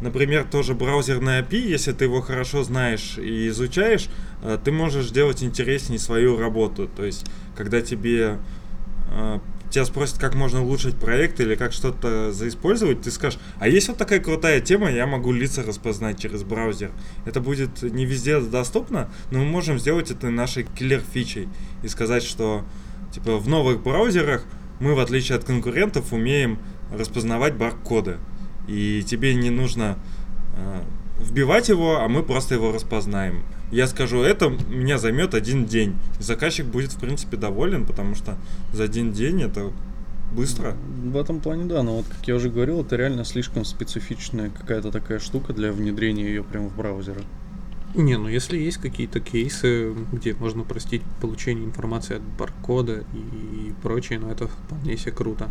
[0.00, 4.08] например, тоже браузерный API, если ты его хорошо знаешь и изучаешь,
[4.42, 6.88] э, ты можешь делать интереснее свою работу.
[6.94, 7.26] То есть,
[7.56, 8.38] когда тебе
[9.70, 13.98] тебя спросят, как можно улучшить проект или как что-то заиспользовать, ты скажешь, а есть вот
[13.98, 16.92] такая крутая тема, я могу лица распознать через браузер.
[17.24, 21.48] Это будет не везде доступно, но мы можем сделать это нашей киллер-фичей
[21.82, 22.64] и сказать, что
[23.12, 24.44] типа в новых браузерах
[24.80, 26.58] мы, в отличие от конкурентов, умеем
[26.92, 28.18] распознавать баркоды.
[28.68, 29.98] И тебе не нужно
[30.56, 30.82] э,
[31.20, 33.42] вбивать его, а мы просто его распознаем.
[33.72, 35.96] Я скажу, это меня займет один день.
[36.20, 38.36] Заказчик будет, в принципе, доволен, потому что
[38.72, 39.72] за один день это
[40.32, 40.76] быстро.
[41.04, 44.92] В этом плане да, но вот как я уже говорил, это реально слишком специфичная какая-то
[44.92, 47.22] такая штука для внедрения ее прямо в браузеры.
[47.94, 54.18] Не, ну если есть какие-то кейсы, где можно простить получение информации от баркода и прочее,
[54.18, 55.48] ну это вполне себе круто.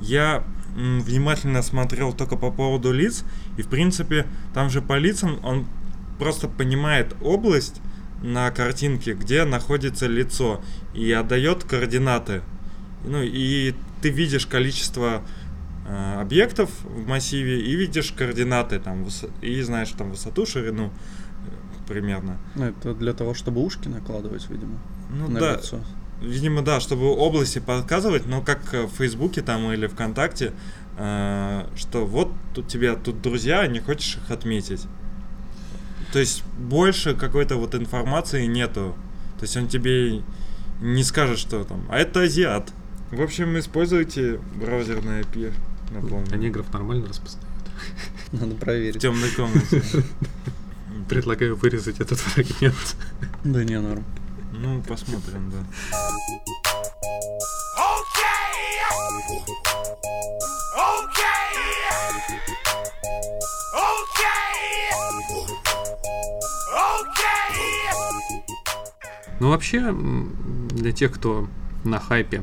[0.00, 0.42] Я
[0.76, 3.24] м, внимательно смотрел только по поводу лиц,
[3.56, 5.66] и в принципе там же по лицам он
[6.24, 7.82] просто понимает область
[8.22, 10.62] на картинке, где находится лицо,
[10.94, 12.40] и отдает координаты.
[13.04, 15.22] Ну и ты видишь количество
[15.86, 19.06] э, объектов в массиве и видишь координаты там
[19.42, 22.38] и знаешь там высоту, ширину э, примерно.
[22.54, 24.78] Ну, это для того, чтобы ушки накладывать, видимо,
[25.10, 25.80] Ну на да, лицо.
[26.22, 30.54] Видимо, да, чтобы области подсказывать, но как в Фейсбуке там или ВКонтакте,
[30.96, 34.86] э, что вот тут тебе тут друзья, не хочешь их отметить.
[36.14, 38.94] То есть больше какой-то вот информации нету.
[39.40, 40.22] То есть он тебе
[40.80, 42.72] не скажет, что там, а это азиат.
[43.10, 45.52] В общем, используйте браузерное API,
[45.90, 46.36] А напомню.
[46.36, 47.48] негров нормально распознают.
[48.32, 49.02] Надо В проверить.
[49.02, 49.82] темной комнате.
[51.08, 52.96] Предлагаю вырезать этот фрагмент.
[53.42, 54.04] Да не, норм.
[54.52, 55.66] Ну, посмотрим, да.
[69.44, 69.94] Ну вообще,
[70.70, 71.46] для тех, кто
[71.84, 72.42] на хайпе,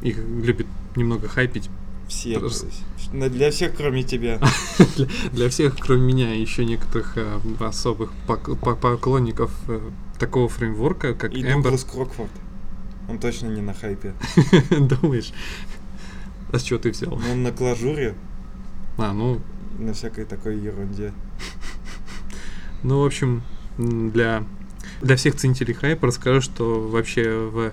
[0.00, 1.68] их любит немного хайпить,
[2.08, 2.32] Все.
[2.32, 2.66] то Просто-
[3.12, 4.40] Для всех, кроме тебя.
[4.96, 9.80] для, для всех, кроме меня, и еще некоторых э, особых пок- по- поклонников э,
[10.18, 11.62] такого фреймворка, как И Ember.
[11.64, 12.30] Дуглас Крокфорд.
[13.10, 14.14] Он точно не на хайпе.
[14.70, 15.30] Думаешь?
[16.54, 17.10] А с чего ты взял?
[17.18, 18.14] Но он на клажуре,
[18.96, 19.42] А, ну,
[19.78, 21.12] на всякой такой ерунде.
[22.82, 23.42] ну, в общем,
[23.76, 24.42] для,
[25.04, 27.72] для всех ценителей хайпа расскажу, что вообще в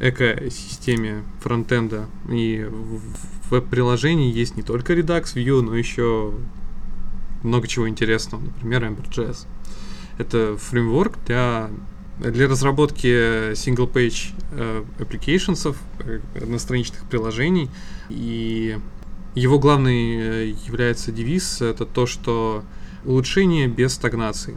[0.00, 6.32] экосистеме фронтенда и в веб-приложении есть не только Redux, Vue, но еще
[7.42, 9.46] много чего интересного, например, Ember.js.
[10.18, 11.70] Это фреймворк для,
[12.18, 17.68] для разработки single-page э, applications, э, одностраничных приложений.
[18.08, 18.78] И
[19.34, 22.64] его главный э, является девиз, это то, что
[23.04, 24.56] улучшение без стагнации.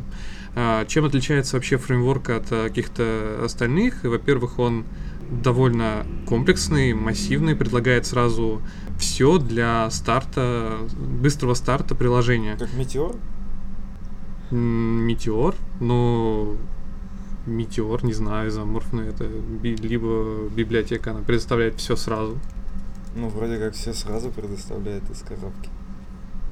[0.55, 4.03] А, Чем отличается вообще фреймворк от э, каких-то остальных?
[4.03, 4.85] Во-первых, он
[5.29, 8.61] довольно комплексный, массивный, предлагает сразу
[8.97, 12.55] все для старта, быстрого старта приложения.
[12.57, 13.15] Как метеор?
[14.51, 16.57] Метеор, ну,
[17.45, 19.25] Метеор, не знаю, изоморфный, это
[19.61, 22.37] либо библиотека, она предоставляет все сразу.
[23.15, 25.69] Ну, вроде как все сразу предоставляет из коробки.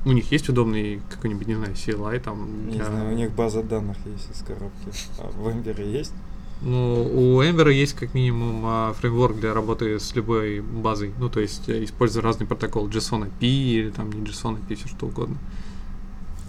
[0.06, 2.68] У них есть удобный какой-нибудь, не знаю, CLI там.
[2.68, 4.92] Не для- знаю, у них база данных есть из коробки.
[5.20, 6.14] А в Эмбере есть?
[6.62, 11.12] Ну, у Ember есть как минимум а, фреймворк для работы с любой базой.
[11.20, 14.88] Ну, то есть, э, используя разный протокол JSON API или там не JSON API, все
[14.88, 15.36] что угодно.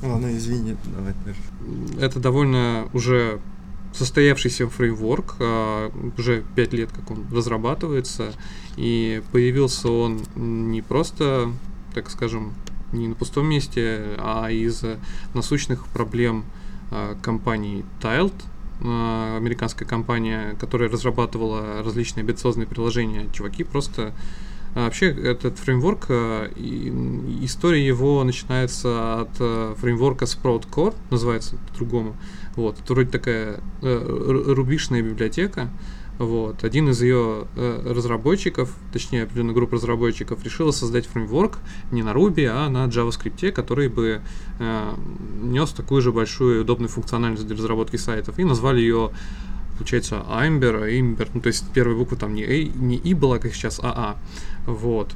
[0.03, 1.40] Ладно, извини, давай дальше.
[2.01, 3.40] Это довольно уже
[3.93, 8.33] состоявшийся фреймворк, а, уже 5 лет как он разрабатывается,
[8.77, 11.51] и появился он не просто,
[11.93, 12.53] так скажем,
[12.95, 14.83] не на пустом месте, а из
[15.35, 16.45] насущных проблем
[16.91, 18.35] а, компании Tiled,
[18.83, 23.29] а, американская компания, которая разрабатывала различные амбициозные приложения.
[23.33, 24.15] Чуваки просто
[24.75, 26.11] а, Вообще, этот фреймворк,
[27.43, 32.17] история его начинается от фреймворка Sprout Core, называется по-другому.
[32.57, 35.71] Вот, это вроде такая э, рубишная библиотека.
[36.18, 36.62] Вот.
[36.62, 41.59] Один из ее э, разработчиков, точнее определенная группа разработчиков, решила создать фреймворк
[41.90, 44.20] не на Ruby, а на JavaScript, который бы
[44.61, 44.94] э,
[45.42, 48.38] нес такую же большую удобную функциональность для разработки сайтов.
[48.38, 49.11] И назвали ее
[49.77, 53.53] получается, Amber, Amber, ну, то есть первая буква там не, A, не И была, как
[53.55, 54.16] сейчас, АА.
[54.66, 55.12] Вот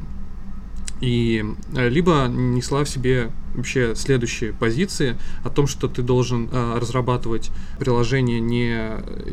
[1.01, 6.79] и э, либо несла в себе вообще следующие позиции о том, что ты должен э,
[6.79, 8.77] разрабатывать приложение не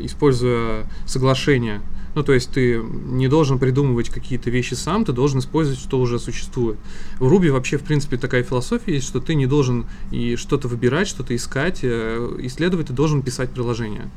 [0.04, 1.80] используя соглашение.
[2.14, 6.18] Ну, то есть ты не должен придумывать какие-то вещи сам, ты должен использовать, что уже
[6.18, 6.78] существует.
[7.18, 11.08] В Ruby вообще, в принципе, такая философия есть, что ты не должен и что-то выбирать,
[11.08, 14.10] что-то искать, э, исследовать, ты должен писать приложение.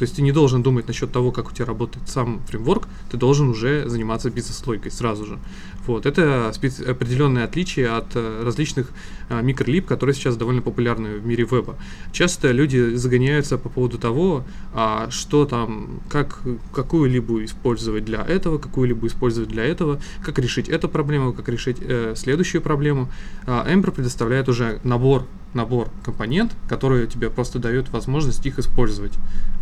[0.00, 3.18] То есть ты не должен думать насчет того, как у тебя работает сам фреймворк, ты
[3.18, 5.38] должен уже заниматься бизнес-логикой сразу же.
[5.86, 6.06] Вот.
[6.06, 8.92] Это специ- определенное отличие от э, различных
[9.30, 11.76] микролип, которые сейчас довольно популярны в мире веба.
[12.12, 16.40] Часто люди загоняются по поводу того, а, что там, как,
[16.74, 21.48] какую либо использовать для этого, какую либо использовать для этого, как решить эту проблему, как
[21.48, 23.08] решить э, следующую проблему.
[23.46, 29.12] А Ember предоставляет уже набор набор компонент, который тебе просто дает возможность их использовать.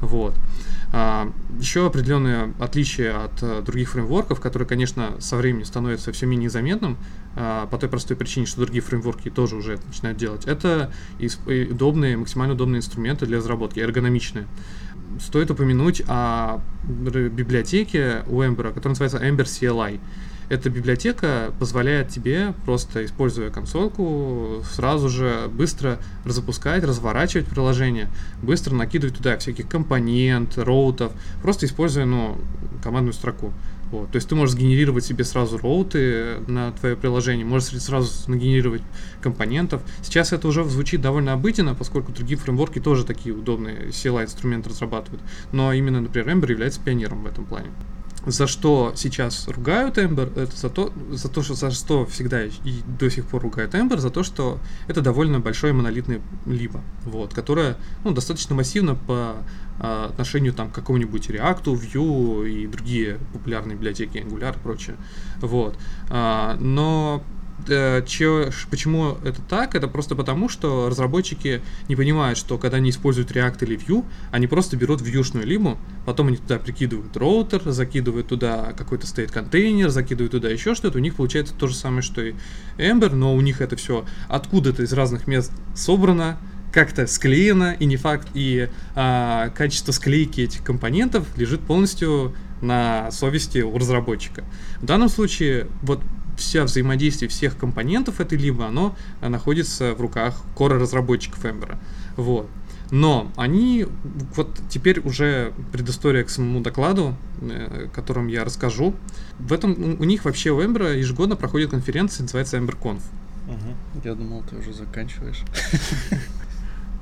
[0.00, 0.34] Вот.
[0.92, 6.50] А, еще определенное отличие от а, других фреймворков, которые, конечно, со временем становятся все менее
[6.50, 6.96] заметным,
[7.27, 7.27] а,
[7.70, 10.90] по той простой причине, что другие фреймворки тоже уже это начинают делать, это
[11.70, 14.48] удобные, максимально удобные инструменты для разработки, эргономичные.
[15.20, 20.00] Стоит упомянуть о библиотеке у Ember, которая называется Ember CLI.
[20.48, 28.08] Эта библиотека позволяет тебе, просто используя консольку, сразу же быстро запускать, разворачивать приложение,
[28.42, 32.38] быстро накидывать туда всяких компонент, роутов, просто используя ну,
[32.82, 33.52] командную строку.
[33.90, 34.10] Вот.
[34.10, 38.82] То есть ты можешь сгенерировать себе сразу роуты на твое приложение, можешь сразу нагенерировать
[39.20, 39.82] компонентов.
[40.02, 45.22] Сейчас это уже звучит довольно обыденно, поскольку другие фреймворки тоже такие удобные CLI-инструменты разрабатывают.
[45.52, 47.68] Но именно, например, Ember является пионером в этом плане
[48.30, 52.52] за что сейчас ругают Эмбер, это за то, за то, что за что всегда и
[52.98, 57.76] до сих пор ругают Эмбер, за то, что это довольно большое монолитное либо, вот, которое
[58.04, 59.36] ну, достаточно массивно по
[59.80, 64.96] а, отношению там, к какому-нибудь React, Vue и другие популярные библиотеки, Angular и прочее.
[65.40, 65.78] Вот.
[66.10, 67.22] А, но
[68.06, 69.74] че, почему это так?
[69.74, 74.46] Это просто потому, что разработчики не понимают, что когда они используют React или Vue, они
[74.46, 80.32] просто берут вьюшную либу, потом они туда прикидывают роутер, закидывают туда какой-то стоит контейнер, закидывают
[80.32, 82.34] туда еще что-то, у них получается то же самое, что и
[82.76, 86.38] Ember, но у них это все откуда-то из разных мест собрано,
[86.72, 93.58] как-то склеено, и не факт, и а, качество склейки этих компонентов лежит полностью на совести
[93.58, 94.44] у разработчика.
[94.80, 96.00] В данном случае, вот
[96.38, 101.76] вся взаимодействие всех компонентов этой либо, оно э, находится в руках кора разработчиков Ember.
[102.16, 102.48] Вот.
[102.90, 103.86] Но они,
[104.34, 108.94] вот теперь уже предыстория к самому докладу, э, о котором я расскажу.
[109.38, 113.00] В этом у них вообще у Ember ежегодно проходит конференция, называется EmberConf.
[113.46, 114.02] Угу.
[114.04, 115.42] Я думал, ты уже заканчиваешь.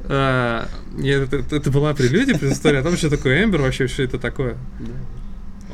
[0.08, 0.66] Э,
[1.02, 4.56] это, была прелюдия, предыстория о том, что такое Ember, вообще все это такое.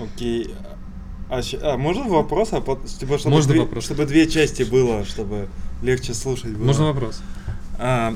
[0.03, 0.55] Окей.
[1.33, 2.51] А, а можно вопрос?
[2.53, 3.85] А, типа, чтобы можно две, вопрос.
[3.85, 5.49] Чтобы две части было, чтобы
[5.83, 6.67] легче слушать было.
[6.67, 7.23] Можно вопрос.
[7.79, 8.15] А,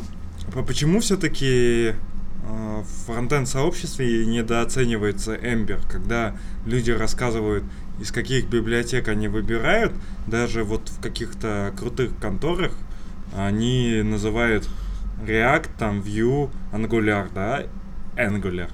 [0.67, 1.95] почему все-таки
[2.47, 7.65] а, в фронтенд сообществе недооценивается Ember, когда люди рассказывают,
[7.99, 9.95] из каких библиотек они выбирают,
[10.27, 12.73] даже вот в каких-то крутых конторах
[13.35, 14.69] они называют
[15.27, 17.63] React, там, Vue, Angular, да,
[18.17, 18.69] Angular.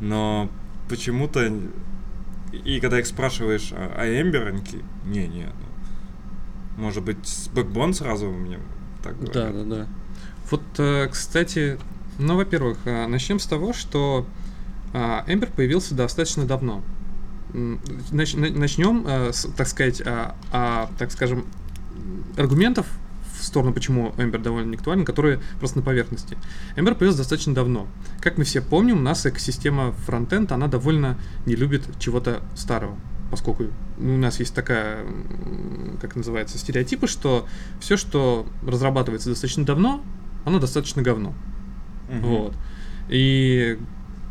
[0.00, 0.48] Но
[0.88, 1.52] почему-то
[2.52, 7.92] и когда их спрашиваешь о, о Эмбер, они такие, не-не, ну, может быть, с Backbone
[7.92, 8.58] сразу мне
[9.02, 9.34] так говорят.
[9.34, 9.86] Да, да, да.
[10.50, 11.78] Вот, э, кстати,
[12.18, 14.26] ну, во-первых, э, начнем с того, что
[14.92, 16.82] Эмбер появился достаточно давно.
[17.52, 21.46] Начнем, э, так сказать, а, а, так скажем,
[22.36, 22.86] аргументов
[23.44, 26.36] сторону, почему Ember довольно актуален, которые просто на поверхности.
[26.76, 27.86] Ember появился достаточно давно.
[28.20, 32.96] Как мы все помним, у нас экосистема фронтенд, она довольно не любит чего-то старого
[33.32, 33.64] поскольку
[33.96, 35.06] у нас есть такая,
[36.02, 37.46] как называется, стереотипы, что
[37.80, 40.04] все, что разрабатывается достаточно давно,
[40.44, 41.32] оно достаточно говно.
[42.10, 42.20] Мгм.
[42.20, 42.54] Вот.
[43.08, 43.78] И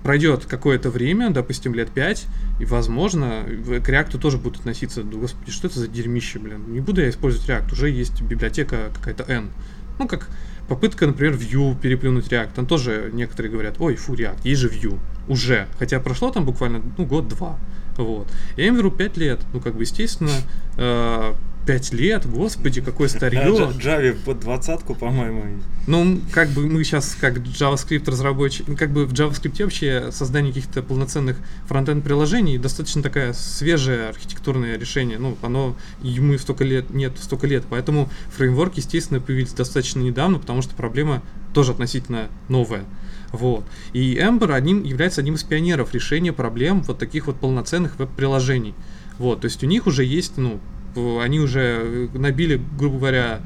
[0.03, 2.27] пройдет какое-то время, допустим, лет 5,
[2.59, 6.79] и, возможно, к React тоже будут относиться, «Да, господи, что это за дерьмище, блин, не
[6.79, 9.51] буду я использовать React, уже есть библиотека какая-то N.
[9.99, 10.29] Ну, как
[10.67, 14.99] попытка, например, Vue переплюнуть React, там тоже некоторые говорят, ой, фу, React, есть же Vue,
[15.27, 17.59] уже, хотя прошло там буквально, ну, год-два,
[17.97, 18.27] вот.
[18.55, 20.31] И Эмверу 5 лет, ну, как бы, естественно,
[20.77, 21.33] э,
[21.65, 23.41] 5 лет, господи, какое Да, старье.
[23.41, 25.43] Java под двадцатку, по-моему.
[25.87, 30.53] Ну, как бы мы сейчас, как JavaScript разработчик, ну, как бы в JavaScript вообще создание
[30.53, 35.17] каких-то полноценных фронтенд приложений достаточно такая свежее архитектурное решение.
[35.17, 37.63] Ну, оно ему столько лет нет, столько лет.
[37.69, 41.21] Поэтому фреймворк, естественно, появились достаточно недавно, потому что проблема
[41.53, 42.85] тоже относительно новая.
[43.31, 43.63] Вот.
[43.93, 48.73] И Ember одним, является одним из пионеров решения проблем вот таких вот полноценных веб-приложений.
[49.17, 50.59] Вот, то есть у них уже есть, ну,
[50.95, 53.41] они уже э, набили, грубо говоря,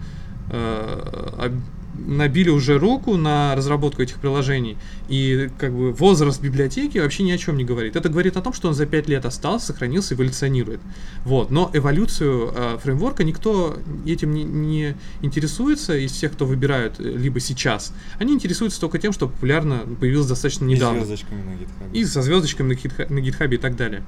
[0.49, 1.51] э,
[1.97, 4.77] набили уже руку на разработку этих приложений,
[5.07, 7.95] и как бы возраст библиотеки вообще ни о чем не говорит.
[7.95, 10.81] Это говорит о том, что он за 5 лет остался, сохранился, эволюционирует.
[11.23, 11.51] Вот.
[11.51, 17.39] Но эволюцию э, фреймворка никто этим не, не интересуется из всех, кто выбирают э, либо
[17.39, 17.93] сейчас.
[18.19, 21.05] Они интересуются только тем, что популярно появилось достаточно И недавно.
[21.05, 21.93] звездочками на GitHub.
[21.93, 24.03] И со звездочками на, гитха- на гитхабе и так далее.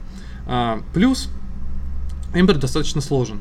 [0.45, 1.29] А, плюс
[2.33, 3.39] Ember достаточно сложен.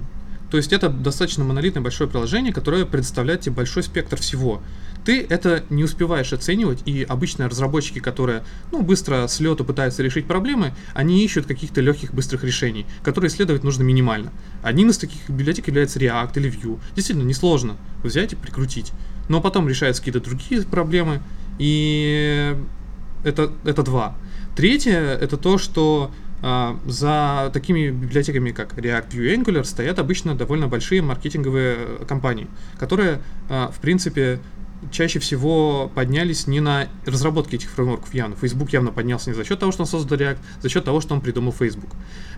[0.50, 4.62] То есть это достаточно монолитное большое приложение, которое предоставляет тебе большой спектр всего.
[5.04, 10.26] Ты это не успеваешь оценивать, и обычно разработчики, которые ну, быстро с лету пытаются решить
[10.26, 14.32] проблемы, они ищут каких-то легких быстрых решений, которые исследовать нужно минимально.
[14.62, 16.78] Одним из таких библиотек является React или Vue.
[16.94, 18.92] Действительно, несложно взять и прикрутить.
[19.28, 21.20] Но потом решаются какие-то другие проблемы,
[21.58, 22.56] и
[23.24, 24.16] это, это два.
[24.56, 26.10] Третье это то, что
[26.42, 32.46] за такими библиотеками, как React, Vue Angular, стоят обычно довольно большие маркетинговые э, компании,
[32.78, 34.38] которые, а, в принципе,
[34.90, 38.36] чаще всего поднялись не на разработке этих фреймворков явно.
[38.36, 41.14] Facebook явно поднялся не за счет того, что он создал React, за счет того, что
[41.14, 41.90] он придумал Facebook.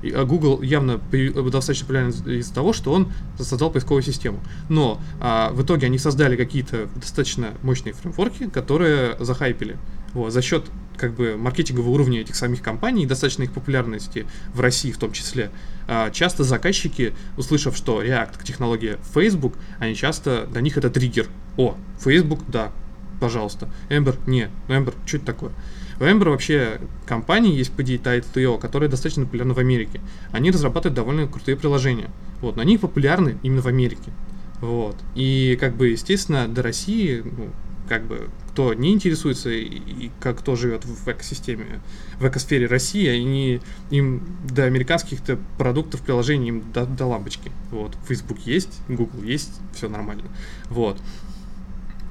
[0.03, 4.41] А, Google явно при- э, достаточно популярен из- из-за того, что он создал поисковую систему.
[4.69, 9.77] Но а, в итоге они создали какие-то достаточно мощные фреймворки, которые захайпили.
[10.15, 10.65] Вот, за счет
[10.97, 15.13] как бы маркетингового уровня этих самих компаний и достаточно их популярности в России в том
[15.13, 15.51] числе,
[15.87, 21.29] а, часто заказчики, услышав, что React технология Facebook, они часто, для них это триггер.
[21.59, 22.73] О, Facebook, да,
[23.21, 23.69] пожалуйста.
[23.91, 25.53] Ember, не, ну Ember, что это такое?
[26.01, 30.01] У Ember вообще компании есть, по Tide.io, которая достаточно популярна в Америке.
[30.31, 32.11] Они разрабатывают довольно крутые приложения.
[32.41, 34.13] Вот, но они популярны именно в Америке.
[34.61, 34.97] Вот.
[35.17, 37.51] И, как бы, естественно, до России, ну,
[37.89, 41.81] как бы, кто не интересуется и, и как кто живет в экосистеме,
[42.21, 47.51] в экосфере России, они, им до американских-то продуктов, приложений им до, до лампочки.
[47.71, 47.97] Вот.
[48.07, 50.25] Facebook есть, Google есть, все нормально.
[50.69, 51.01] Вот.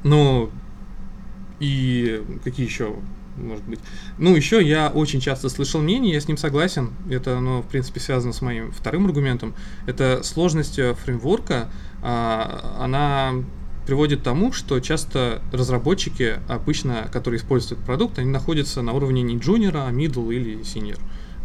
[0.07, 0.49] Ну,
[1.59, 2.95] и какие еще,
[3.35, 3.79] может быть?
[4.17, 6.91] Ну, еще я очень часто слышал мнение, я с ним согласен.
[7.09, 9.53] Это, оно, в принципе, связано с моим вторым аргументом.
[9.85, 11.69] Это сложность э, фреймворка,
[12.01, 13.33] а, она
[13.85, 19.23] приводит к тому, что часто разработчики, обычно, которые используют этот продукт, они находятся на уровне
[19.23, 20.99] не джуниора, а middle или senior.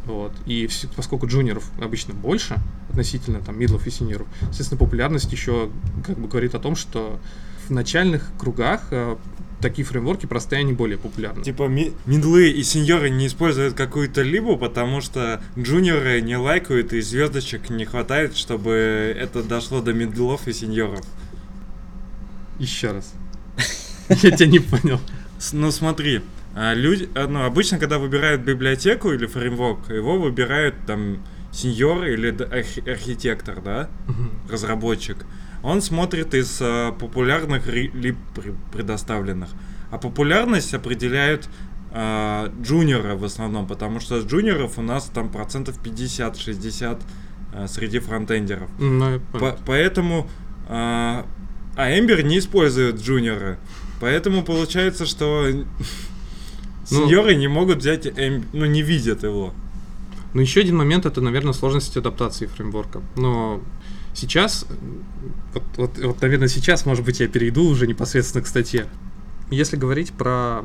[0.04, 0.32] Вот.
[0.46, 2.58] И поскольку джуниоров обычно больше
[2.90, 5.70] относительно там мидлов и синьоров, естественно, популярность еще
[6.04, 7.20] как бы говорит о том, что
[7.66, 9.16] в начальных кругах э,
[9.60, 11.42] такие фреймворки простые, они более популярны.
[11.42, 17.00] Типа ми- мидлы и сеньоры не используют какую-то либо, потому что джуниоры не лайкают и
[17.00, 21.04] звездочек не хватает, чтобы это дошло до мидлов и сеньоров.
[22.58, 23.14] Еще раз.
[24.08, 25.00] Я тебя не понял.
[25.52, 26.22] Ну смотри,
[26.54, 31.18] а, люди, а, ну, обычно, когда выбирают библиотеку или фреймворк, его выбирают там
[31.50, 32.28] сеньор или
[32.90, 33.88] архитектор, да,
[34.50, 35.24] разработчик.
[35.62, 39.50] Он смотрит из а, популярных пре- предоставленных.
[39.90, 41.48] А популярность определяют
[41.92, 47.00] а, джуниора в основном, потому что с джуниоров у нас там процентов 50-60
[47.54, 48.68] а, среди фронтендеров.
[48.78, 50.28] Ну, По- поэтому...
[50.68, 51.26] А,
[51.76, 53.58] а Эмбер не использует джуниора.
[54.00, 55.46] Поэтому получается, что
[56.84, 59.54] сеньоры не могут взять Эм- ну не видят его.
[60.34, 63.02] Ну, еще один момент это, наверное, сложность адаптации фреймворка.
[63.16, 63.60] Но
[64.14, 64.66] сейчас,
[65.54, 68.86] вот, вот, вот, наверное, сейчас, может быть, я перейду уже непосредственно к статье.
[69.50, 70.64] Если говорить про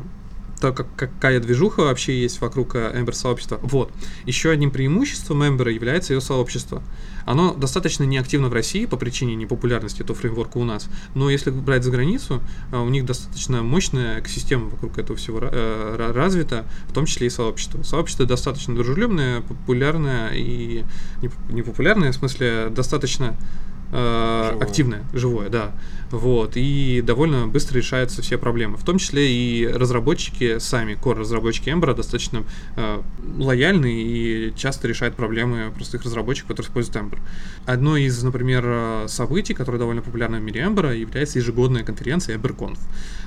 [0.60, 3.60] то, как, какая движуха вообще есть вокруг Ember сообщества.
[3.62, 3.92] Вот.
[4.26, 6.82] Еще одним преимуществом Ember является ее сообщество.
[7.26, 11.84] Оно достаточно неактивно в России по причине непопулярности этого фреймворка у нас, но если брать
[11.84, 12.42] за границу,
[12.72, 17.84] у них достаточно мощная экосистема вокруг этого всего развита, в том числе и сообщество.
[17.84, 20.86] Сообщество достаточно дружелюбное, популярное и
[21.50, 23.36] не популярное, в смысле достаточно
[23.92, 24.66] э, живое.
[24.66, 25.74] активное, живое, да.
[26.12, 28.78] Вот, и довольно быстро решаются все проблемы.
[28.78, 32.44] В том числе и разработчики сами, core-разработчики Ember достаточно
[32.78, 33.02] э,
[33.38, 37.20] лояльны и часто решают проблемы простых разработчиков, которые используют Ember.
[37.66, 42.80] Одно из, например, э, событий, которое довольно популярно в мире Ember, является ежегодная конференция EmberConf.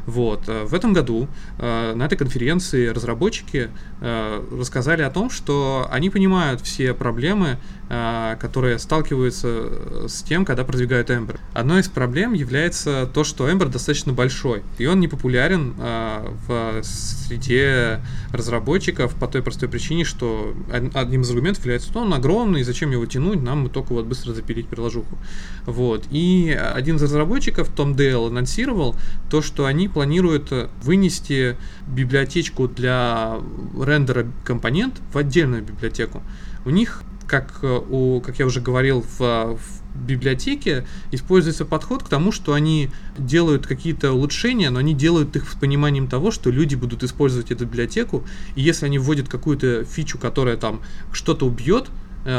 [0.07, 0.49] Вот.
[0.49, 1.29] Э, в этом году
[1.59, 3.69] э, на этой конференции разработчики
[4.01, 7.59] э, рассказали о том, что они понимают все проблемы,
[7.91, 11.39] э, которые сталкиваются с тем, когда продвигают Ember.
[11.53, 16.83] Одной из проблем является то, что Ember достаточно большой, и он не популярен э, в
[16.83, 18.01] среде
[18.33, 20.55] разработчиков по той простой причине, что
[20.95, 24.69] одним из аргументов является, что он огромный, зачем его тянуть, нам только вот быстро запилить
[24.69, 25.19] приложуху.
[25.67, 26.07] Вот.
[26.11, 28.97] И один из разработчиков, Том Дейл, анонсировал
[29.31, 30.53] то, что они планируют
[30.83, 31.57] вынести
[31.87, 33.39] библиотечку для
[33.79, 36.23] рендера компонент в отдельную библиотеку.
[36.65, 42.33] У них как, у, как я уже говорил, в, в библиотеке используется подход к тому,
[42.33, 47.03] что они делают какие-то улучшения, но они делают их с пониманием того, что люди будут
[47.03, 48.25] использовать эту библиотеку,
[48.55, 50.81] и если они вводят какую-то фичу, которая там
[51.13, 51.89] что-то убьет,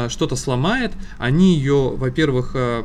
[0.08, 2.84] что-то сломает, они ее, во-первых, э,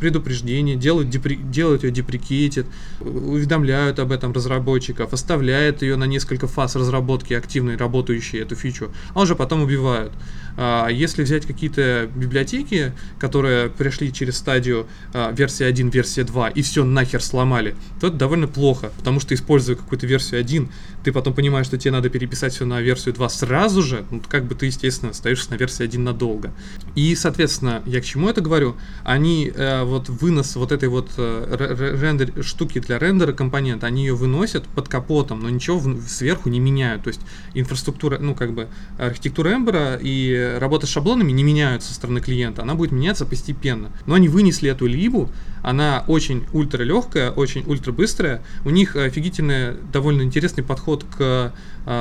[0.00, 2.66] предупреждение, делают, депри, делают ее деприкейтед,
[3.00, 9.22] уведомляют об этом разработчиков, оставляют ее на несколько фаз разработки активной, работающей эту фичу, а
[9.22, 10.12] уже потом убивают.
[10.56, 16.62] А, если взять какие-то библиотеки, которые пришли через стадию а, версия 1, версия 2 и
[16.62, 20.68] все нахер сломали, то это довольно плохо, потому что используя какую-то версию 1,
[21.04, 24.44] ты потом понимаешь, что тебе надо переписать все на версию 2 сразу же, ну, как
[24.44, 26.52] бы ты, естественно, остаешься на версии 1 надолго.
[26.94, 28.76] И, соответственно, я к чему это говорю?
[29.04, 34.14] Они э, вот вынос вот этой вот э, рендер штуки для рендера компонента, они ее
[34.14, 37.02] выносят под капотом, но ничего в, сверху не меняют.
[37.02, 37.20] То есть
[37.54, 42.62] инфраструктура, ну как бы архитектура Ember и работа с шаблонами не меняются со стороны клиента,
[42.62, 43.90] она будет меняться постепенно.
[44.06, 45.30] Но они вынесли эту либу,
[45.62, 48.42] она очень ультра легкая, очень ультра быстрая.
[48.64, 51.52] У них офигительный, довольно интересный подход к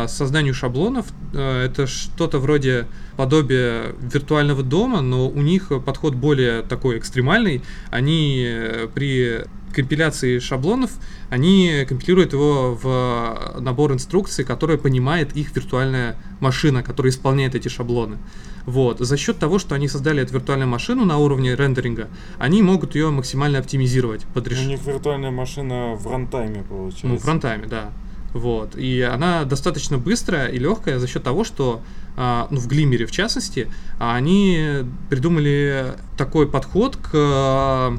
[0.08, 1.06] созданию шаблонов.
[1.34, 7.62] А, это что-то вроде подобие виртуального дома, но у них подход более такой экстремальный.
[7.92, 10.92] Они э, при компиляции шаблонов,
[11.30, 18.18] они компилируют его в набор инструкций, который понимает их виртуальная машина, которая исполняет эти шаблоны.
[18.66, 19.00] Вот.
[19.00, 22.08] За счет того, что они создали эту виртуальную машину на уровне рендеринга,
[22.40, 24.60] они могут ее максимально оптимизировать под реш...
[24.60, 27.08] У них виртуальная машина в рантайме получается.
[27.08, 27.92] Ну, в рантайме, да.
[28.36, 28.76] Вот.
[28.76, 31.82] И она достаточно быстрая и легкая за счет того, что
[32.18, 37.98] а, ну, в Глимере в частности, они придумали такой подход к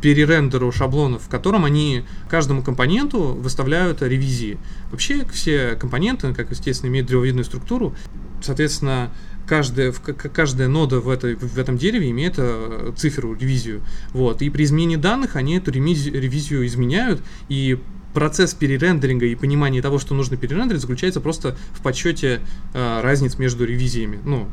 [0.00, 4.58] перерендеру шаблонов, в котором они каждому компоненту выставляют ревизии.
[4.92, 7.96] Вообще все компоненты, как естественно, имеют древовидную структуру,
[8.42, 9.10] соответственно,
[9.44, 13.82] каждая, каждая нода в, этой, в этом дереве имеет э, цифру, ревизию.
[14.12, 14.40] Вот.
[14.40, 17.80] И при изменении данных они эту ревизию, ревизию изменяют, и
[18.14, 22.40] процесс перерендеринга и понимания того, что нужно перерендерить, заключается просто в подсчете
[22.72, 24.20] э, разниц между ревизиями.
[24.24, 24.48] Ну,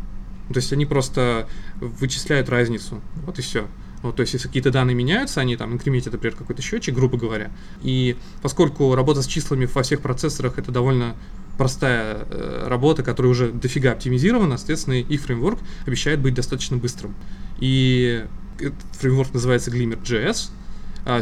[0.49, 1.47] то есть они просто
[1.79, 3.01] вычисляют разницу.
[3.25, 3.67] Вот и все.
[4.01, 7.51] Вот, то есть, если какие-то данные меняются, они там инкрементят, например, какой-то счетчик, грубо говоря.
[7.83, 11.15] И поскольку работа с числами во всех процессорах это довольно
[11.57, 17.13] простая э, работа, которая уже дофига оптимизирована, соответственно, их фреймворк обещает быть достаточно быстрым.
[17.59, 18.25] И
[18.59, 20.49] этот фреймворк называется Glimmer.js,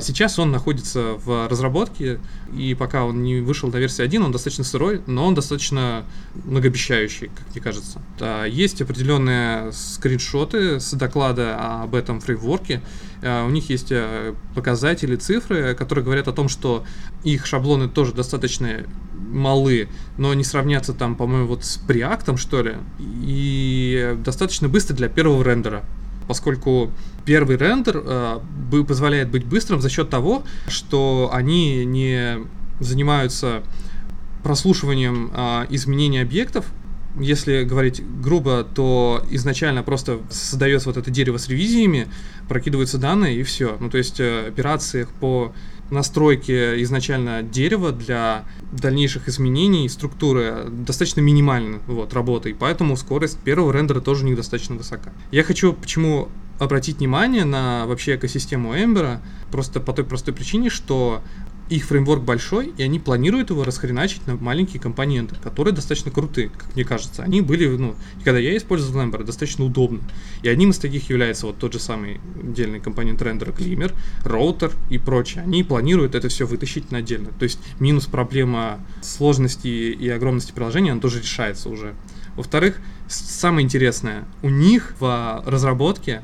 [0.01, 2.19] сейчас он находится в разработке,
[2.53, 6.05] и пока он не вышел на версии 1, он достаточно сырой, но он достаточно
[6.43, 8.01] многообещающий, как мне кажется.
[8.47, 12.82] Есть определенные скриншоты с доклада об этом фреймворке.
[13.21, 16.86] А, у них есть э, показатели, цифры, которые говорят о том, что
[17.23, 22.77] их шаблоны тоже достаточно малы, но не сравнятся там, по-моему, вот с преактом, что ли,
[22.99, 25.84] и достаточно быстро для первого рендера
[26.30, 26.91] поскольку
[27.25, 28.39] первый рендер э,
[28.88, 32.38] позволяет быть быстрым за счет того, что они не
[32.80, 33.63] занимаются
[34.43, 36.67] прослушиванием э, изменений объектов.
[37.19, 42.07] Если говорить грубо, то изначально просто создается вот это дерево с ревизиями,
[42.47, 43.77] прокидываются данные и все.
[43.80, 45.51] Ну, то есть э, операции по
[45.91, 53.73] настройке изначально дерева для дальнейших изменений структуры достаточно минимальны вот, работы, и поэтому скорость первого
[53.73, 55.11] рендера тоже у них достаточно высока.
[55.31, 56.29] Я хочу почему
[56.59, 59.19] обратить внимание на вообще экосистему Ember,
[59.51, 61.21] просто по той простой причине, что
[61.70, 66.76] их фреймворк большой, и они планируют его расхреначить на маленькие компоненты, которые достаточно крутые, как
[66.76, 67.24] мне кажется.
[67.24, 69.99] Они были, ну, когда я использовал Ember, достаточно удобно.
[70.41, 73.93] И одним из таких является вот тот же самый отдельный компонент рендера Glimmer,
[74.24, 75.43] роутер и прочее.
[75.43, 77.30] Они планируют это все вытащить на отдельно.
[77.38, 81.93] То есть минус проблема сложности и огромности приложения, она тоже решается уже.
[82.36, 86.24] Во-вторых, самое интересное, у них в разработке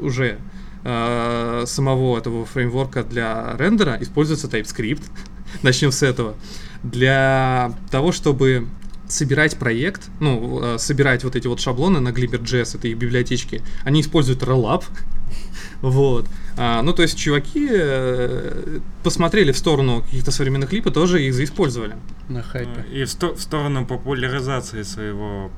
[0.00, 0.38] уже
[0.84, 5.02] э, самого этого фреймворка для рендера используется TypeScript.
[5.62, 6.34] Начнем с этого.
[6.82, 8.66] Для того, чтобы
[9.08, 14.00] собирать проект, ну, э, собирать вот эти вот шаблоны на Glimmer.js, это их библиотечки, они
[14.00, 14.84] используют Rollup.
[15.82, 16.26] вот.
[16.56, 21.96] А, ну, то есть, чуваки э, посмотрели в сторону каких-то современных клипов, тоже их заиспользовали.
[22.28, 22.84] На хайпе.
[22.92, 25.50] И в, сто- в сторону популяризации своего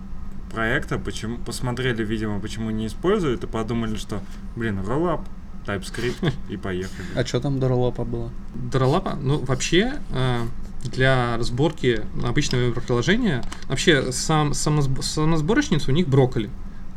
[0.57, 4.23] проекта, почему посмотрели, видимо, почему не используют, и подумали, что,
[4.57, 5.21] блин, роллап,
[5.67, 7.07] TypeScript, и поехали.
[7.15, 8.31] А что там до роллапа было?
[8.55, 9.19] До роллапа?
[9.21, 10.41] Ну, вообще, э,
[10.85, 16.49] для разборки обычного приложения, вообще сам, самосб- самосборочница у них брокколи,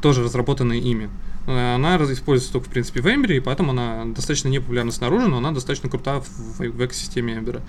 [0.02, 1.10] тоже разработанная ими.
[1.46, 5.38] Э, Она используется только, в принципе, в Ember, и поэтому она достаточно непопулярна снаружи, но
[5.40, 7.62] она достаточно крута в, в экосистеме Ember.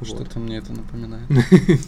[0.00, 0.08] Вот.
[0.08, 1.24] Что-то мне это напоминает.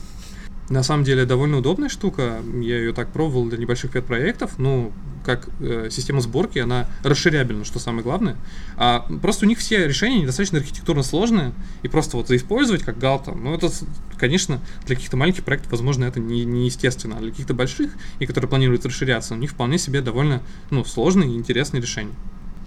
[0.68, 2.40] На самом деле довольно удобная штука.
[2.54, 4.58] Я ее так пробовал для небольших пет-проектов.
[4.58, 4.92] Ну,
[5.24, 8.36] как э, система сборки, она расширябельна, что самое главное.
[8.76, 11.52] А просто у них все решения недостаточно архитектурно сложные.
[11.82, 13.32] И просто вот заиспользовать как галта.
[13.32, 13.70] Ну, это,
[14.16, 17.16] конечно, для каких-то маленьких проектов, возможно, это не, не естественно.
[17.16, 21.32] А для каких-то больших, и которые планируют расширяться, у них вполне себе довольно ну, сложные
[21.32, 22.14] и интересные решения.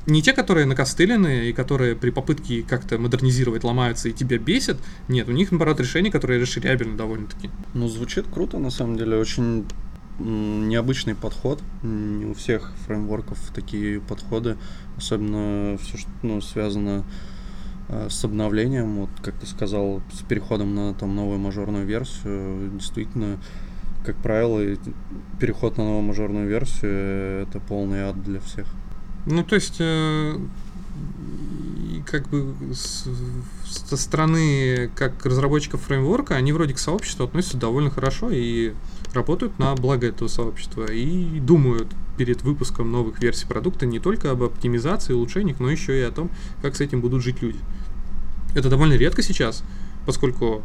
[0.08, 4.78] Не те, которые накостыленные и которые при попытке как-то модернизировать ломаются и тебя бесят.
[5.08, 7.49] Нет, у них, наоборот, решения, которые расширябельны довольно-таки.
[7.74, 9.18] Ну, звучит круто, на самом деле.
[9.18, 9.66] Очень
[10.20, 11.62] необычный подход.
[11.82, 14.58] Не у всех фреймворков такие подходы.
[14.95, 17.03] Особенно все, что ну, связано
[17.89, 18.97] э, с обновлением.
[18.97, 22.70] Вот, как ты сказал, с переходом на там новую мажорную версию.
[22.74, 23.39] Действительно,
[24.06, 24.62] как правило,
[25.39, 28.68] переход на новую мажорную версию это полный ад для всех.
[29.26, 30.38] Ну, то есть, э,
[32.05, 33.07] как бы с-
[33.65, 38.73] со стороны как разработчиков фреймворка, они вроде к сообществу относятся довольно хорошо и
[39.13, 40.86] работают на благо этого сообщества.
[40.91, 46.03] И думают перед выпуском новых версий продукта не только об оптимизации, улучшениях, но еще и
[46.03, 46.30] о том,
[46.61, 47.59] как с этим будут жить люди.
[48.53, 49.63] Это довольно редко сейчас,
[50.05, 50.63] поскольку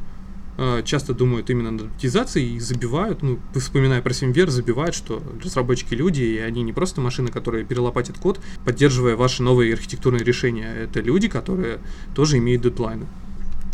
[0.84, 6.22] часто думают именно над оптимизацией и забивают, ну, вспоминая про SimVer, забивают, что разработчики люди,
[6.22, 10.70] и они не просто машины, которые перелопатят код, поддерживая ваши новые архитектурные решения.
[10.72, 11.78] Это люди, которые
[12.14, 13.06] тоже имеют дедлайны.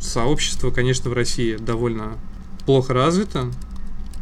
[0.01, 2.19] Сообщество, конечно, в России довольно
[2.67, 3.51] плохо развито,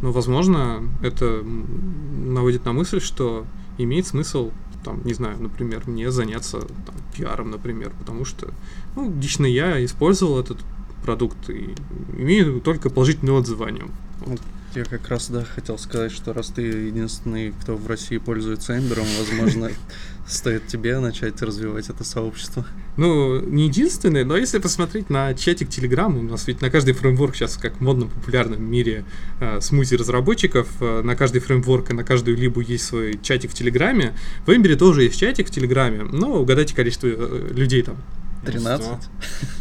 [0.01, 3.47] но, возможно, это наводит на мысль, что
[3.77, 4.53] имеет смысл
[4.85, 8.51] там, не знаю, например, мне заняться там, пиаром, например, потому что,
[8.95, 10.59] ну, лично я использовал этот
[11.05, 11.75] продукт и
[12.17, 13.91] имею только положительные отзывы о нем.
[14.21, 14.41] Вот.
[14.75, 19.07] Я как раз, да, хотел сказать, что раз ты единственный, кто в России пользуется Эмбером,
[19.21, 19.71] возможно,
[20.27, 22.67] стоит тебе начать развивать это сообщество.
[22.97, 27.37] Ну, не единственный, но если посмотреть на чатик Telegram, у нас ведь на каждый фреймворк
[27.37, 29.05] сейчас, как в модном популярном мире
[29.39, 33.55] э, смузи разработчиков, э, на каждый фреймворк и на каждую либу есть свой чатик в
[33.55, 34.17] Телеграме.
[34.45, 37.97] В Эмбере тоже есть чатик в Телеграме, но угадайте количество э, людей там.
[38.45, 38.87] 13?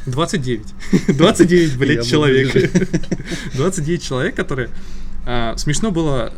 [0.05, 0.65] 29.
[1.09, 2.53] 29, блядь, человек.
[2.53, 2.87] буду
[3.53, 4.69] 29 человек, которые...
[5.25, 6.33] а, смешно было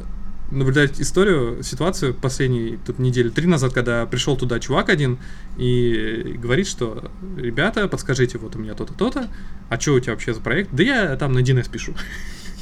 [0.51, 5.17] наблюдать историю, ситуацию последней тут недели три назад, когда пришел туда чувак один
[5.57, 9.29] и говорит, что ребята, подскажите, вот у меня то-то, то-то,
[9.69, 10.69] а что у тебя вообще за проект?
[10.71, 11.93] Да я там на DNS пишу.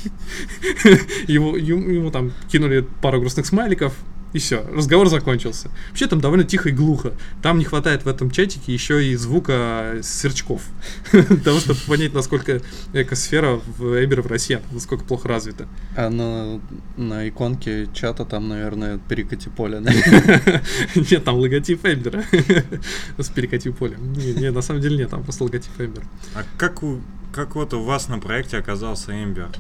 [1.28, 3.96] Ему, ему там кинули пару грустных смайликов,
[4.34, 5.70] и все, разговор закончился.
[5.90, 7.14] Вообще там довольно тихо и глухо.
[7.42, 10.64] Там не хватает в этом чатике еще и звука сверчков.
[11.12, 12.62] Для того, чтобы понять, насколько
[12.94, 15.68] экосфера в Эбер в России, насколько плохо развита.
[15.96, 16.60] А на,
[16.98, 19.80] на иконке чата там, наверное, перекати поле.
[20.96, 22.24] Нет, там логотип Эмбера
[23.18, 24.14] с перекати полем.
[24.14, 26.06] Не, на самом деле нет, там просто логотип Эмбера.
[26.36, 29.56] А как, у, как вот у вас на проекте оказался Ember?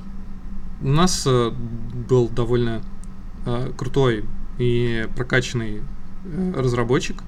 [0.81, 1.51] У нас э,
[2.09, 2.81] был довольно
[3.45, 4.25] э, крутой
[4.57, 5.81] и прокачанный
[6.25, 7.23] э, разработчик,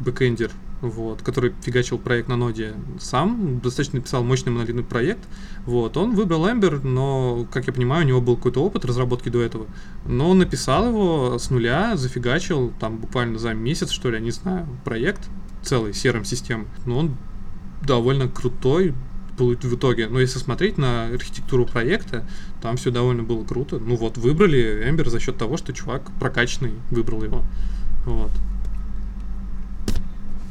[0.00, 0.50] бэкэндер,
[0.82, 5.20] вот, который фигачил проект на ноде сам, достаточно написал мощный монолитный проект.
[5.64, 9.40] Вот, он выбрал Ember, но, как я понимаю, у него был какой-то опыт разработки до
[9.40, 9.66] этого.
[10.06, 14.32] Но он написал его с нуля, зафигачил, там буквально за месяц, что ли, я не
[14.32, 15.28] знаю, проект
[15.62, 16.66] целый, CRM систем.
[16.84, 17.16] Но он
[17.86, 18.94] довольно крутой,
[19.38, 20.08] в итоге.
[20.08, 22.24] Но если смотреть на архитектуру проекта,
[22.60, 23.78] там все довольно было круто.
[23.78, 27.42] Ну вот, выбрали Ember за счет того, что чувак прокачанный выбрал его.
[28.04, 28.30] Вот.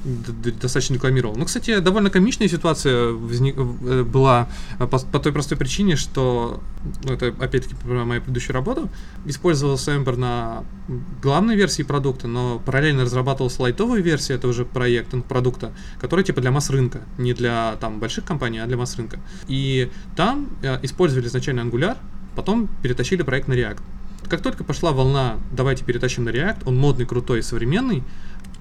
[0.04, 1.36] Достаточно рекламировал.
[1.36, 4.50] Ну, кстати, довольно комичная ситуация возник, э, была
[4.80, 6.62] по, по той простой причине, что,
[7.04, 8.90] ну, это опять-таки про мою предыдущую работу,
[9.26, 10.64] использовался Ember на
[11.22, 16.42] главной версии продукта, но параллельно разрабатывалась лайтовая версия этого же проекта, ну, продукта, который типа
[16.42, 19.20] для масс-рынка, не для там больших компаний, а для масс-рынка.
[19.48, 21.98] И там э, использовали изначально Angular,
[22.36, 23.80] потом перетащили проект на React.
[24.30, 28.04] Как только пошла волна «давайте перетащим на React», он модный, крутой и современный,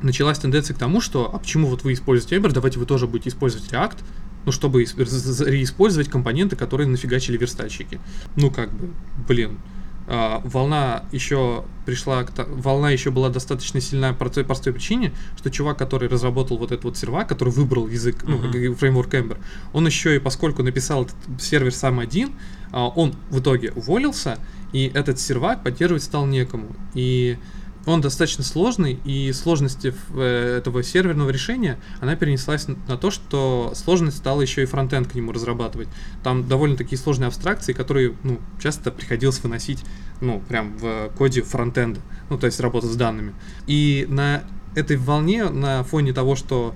[0.02, 3.30] началась тенденция к тому, что «а почему вот вы используете Ember, давайте вы тоже будете
[3.30, 3.98] использовать React»,
[4.46, 8.00] ну, чтобы реиспользовать компоненты, которые нафигачили верстальщики.
[8.36, 8.90] Ну, как бы,
[9.28, 9.58] блин,
[10.06, 15.78] Uh, волна еще пришла, волна еще была достаточно сильная по той простой причине, что чувак,
[15.78, 18.68] который разработал вот этот вот сервак, который выбрал язык, uh-huh.
[18.70, 19.38] ну, фреймворк Ember,
[19.72, 22.30] он еще и поскольку написал этот сервер сам один,
[22.72, 24.38] uh, он в итоге уволился,
[24.72, 26.74] и этот сервак поддерживать стал некому.
[26.94, 27.38] И
[27.86, 34.18] он достаточно сложный, и сложность э, этого серверного решения, она перенеслась на то, что сложность
[34.18, 35.88] стала еще и фронтенд к нему разрабатывать.
[36.22, 39.82] Там довольно такие сложные абстракции, которые, ну, часто приходилось выносить,
[40.20, 43.34] ну, прям в коде фронтенда, ну, то есть работа с данными.
[43.66, 46.74] И на этой волне, на фоне того, что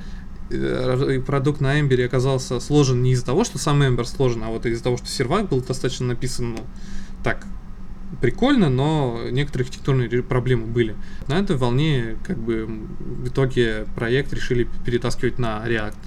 [0.50, 4.66] э, продукт на Ember оказался сложен не из-за того, что сам Ember сложен, а вот
[4.66, 6.61] из-за того, что сервак был достаточно написан, ну,
[7.22, 7.46] так,
[8.25, 10.97] прикольно, но некоторые архитектурные проблемы были.
[11.29, 15.99] На этой волне как бы в итоге проект решили перетаскивать на React.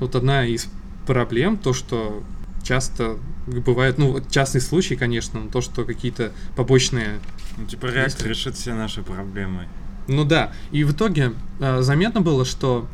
[0.00, 0.66] Вот одна из
[1.06, 2.24] проблем, то что
[2.64, 7.20] часто бывает, ну, частный случай, конечно, но то, что какие-то побочные...
[7.56, 8.26] Ну, типа React есть...
[8.26, 9.68] решит все наши проблемы.
[10.08, 12.88] Ну да, и в итоге э, заметно было, что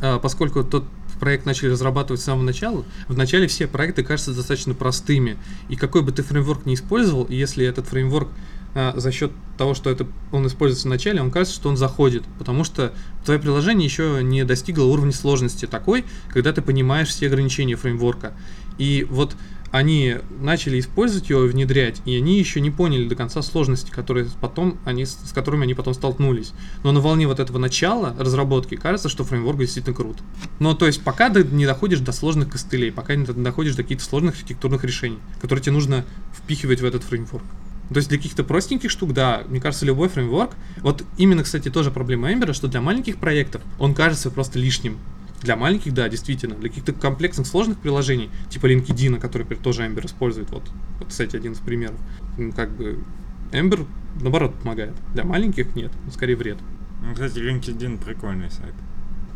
[0.00, 0.84] э, поскольку тот
[1.22, 5.36] проект начали разрабатывать с самого начала, вначале все проекты кажутся достаточно простыми.
[5.68, 8.28] И какой бы ты фреймворк не использовал, если этот фреймворк
[8.74, 12.24] а, за счет того, что это он используется в начале, он кажется, что он заходит,
[12.40, 12.92] потому что
[13.24, 18.32] твое приложение еще не достигло уровня сложности такой, когда ты понимаешь все ограничения фреймворка.
[18.78, 19.36] И вот
[19.72, 24.78] они начали использовать и внедрять, и они еще не поняли до конца сложности, которые потом
[24.84, 26.52] они, с которыми они потом столкнулись.
[26.84, 30.18] Но на волне вот этого начала разработки кажется, что фреймворк действительно крут.
[30.60, 34.04] Но то есть пока ты не доходишь до сложных костылей, пока не доходишь до каких-то
[34.04, 36.04] сложных архитектурных решений, которые тебе нужно
[36.36, 37.44] впихивать в этот фреймворк.
[37.88, 40.52] То есть для каких-то простеньких штук, да, мне кажется, любой фреймворк.
[40.82, 44.98] Вот именно, кстати, тоже проблема Эмбера, что для маленьких проектов он кажется просто лишним.
[45.42, 46.54] Для маленьких, да, действительно.
[46.54, 51.52] Для каких-то комплексных, сложных приложений, типа LinkedIn, который тоже Ember использует, вот, вот, кстати, один
[51.52, 51.98] из примеров.
[52.38, 53.02] Ну, как бы,
[53.50, 53.86] Ember,
[54.20, 54.94] наоборот, помогает.
[55.12, 56.58] Для маленьких нет, скорее вред.
[57.02, 58.74] Ну, кстати, LinkedIn прикольный сайт.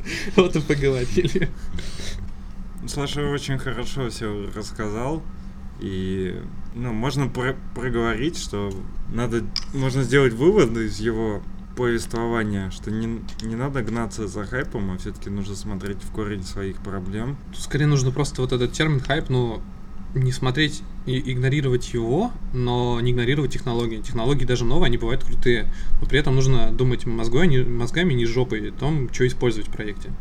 [0.36, 1.50] Вот и поговорили.
[2.86, 5.22] Саша очень хорошо все рассказал.
[5.80, 6.40] И,
[6.74, 8.72] ну, можно про проговорить, что
[9.12, 9.44] надо,
[9.74, 11.42] можно сделать выводы из его
[11.76, 16.78] повествования, что не, не надо гнаться за хайпом, а все-таки нужно смотреть в корень своих
[16.78, 17.36] проблем.
[17.52, 19.60] Тут скорее нужно просто вот этот термин хайп, ну,
[20.14, 24.00] не смотреть и игнорировать его, но не игнорировать технологии.
[24.00, 25.70] Технологии даже новые, они бывают крутые,
[26.00, 29.72] но при этом нужно думать мозгой, не, мозгами, не жопой, о том, что использовать в
[29.72, 30.12] проекте.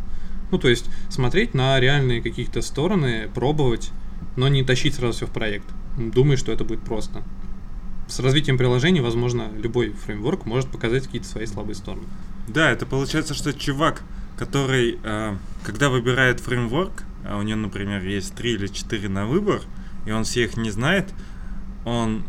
[0.51, 3.91] Ну, то есть смотреть на реальные какие-то стороны, пробовать,
[4.35, 5.65] но не тащить сразу все в проект.
[5.97, 7.23] Думай, что это будет просто
[8.07, 12.05] с развитием приложений, возможно, любой фреймворк может показать какие-то свои слабые стороны.
[12.47, 14.03] Да, это получается, что чувак,
[14.37, 19.61] который, э, когда выбирает фреймворк, а у него, например, есть три или четыре на выбор,
[20.05, 21.11] и он всех не знает,
[21.85, 22.23] он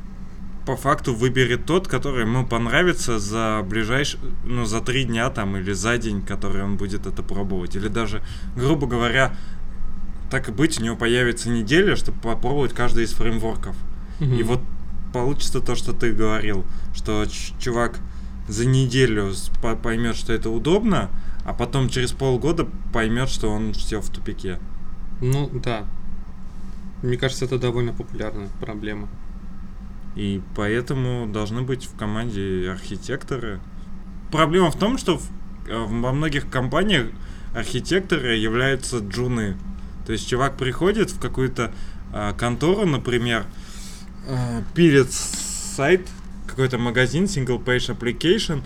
[0.66, 5.72] по факту выберет тот, который ему понравится за ближайшие, ну, за три дня там или
[5.72, 7.76] за день, который он будет это пробовать.
[7.76, 8.22] Или даже,
[8.56, 9.36] грубо говоря,
[10.30, 13.76] так и быть, у него появится неделя, чтобы попробовать каждый из фреймворков.
[14.18, 14.38] Mm-hmm.
[14.38, 14.60] И вот
[15.16, 17.24] получится то, что ты говорил, что
[17.58, 18.00] чувак
[18.48, 19.32] за неделю
[19.82, 21.08] поймет, что это удобно,
[21.46, 24.58] а потом через полгода поймет, что он все в тупике.
[25.22, 25.86] Ну да.
[27.02, 29.08] Мне кажется, это довольно популярная проблема.
[30.16, 33.60] И поэтому должны быть в команде архитекторы.
[34.30, 35.30] Проблема в том, что в,
[35.66, 37.06] э, во многих компаниях
[37.54, 39.56] архитекторы являются джуны.
[40.04, 41.72] То есть чувак приходит в какую-то
[42.12, 43.46] а, контору, например,
[44.26, 46.08] э, сайт,
[46.46, 48.62] какой-то магазин, single page application.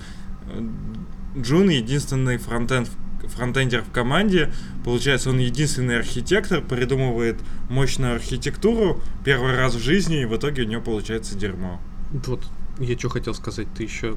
[1.37, 2.89] Джун единственный фронтенд
[3.31, 4.53] фронтендер в команде.
[4.85, 7.39] Получается, он единственный архитектор, придумывает
[7.69, 11.81] мощную архитектуру первый раз в жизни, и в итоге у него получается дерьмо.
[12.13, 12.45] Вот,
[12.79, 14.17] я что хотел сказать, ты еще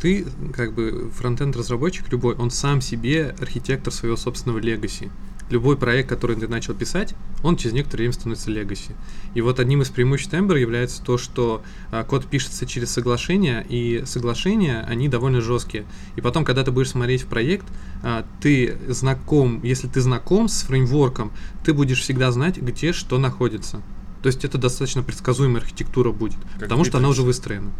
[0.00, 5.10] ты, как бы, фронтенд разработчик любой, он сам себе архитектор своего собственного легаси.
[5.50, 8.92] Любой проект, который ты начал писать, он через некоторое время становится legacy.
[9.34, 14.04] И вот одним из преимуществ Ember является то, что а, код пишется через соглашения, и
[14.06, 15.84] соглашения, они довольно жесткие.
[16.16, 17.66] И потом, когда ты будешь смотреть в проект,
[18.02, 21.32] а, ты знаком, если ты знаком с фреймворком,
[21.64, 23.82] ты будешь всегда знать, где что находится.
[24.22, 27.70] То есть это достаточно предсказуемая архитектура будет, Как потому что она уже выстроена.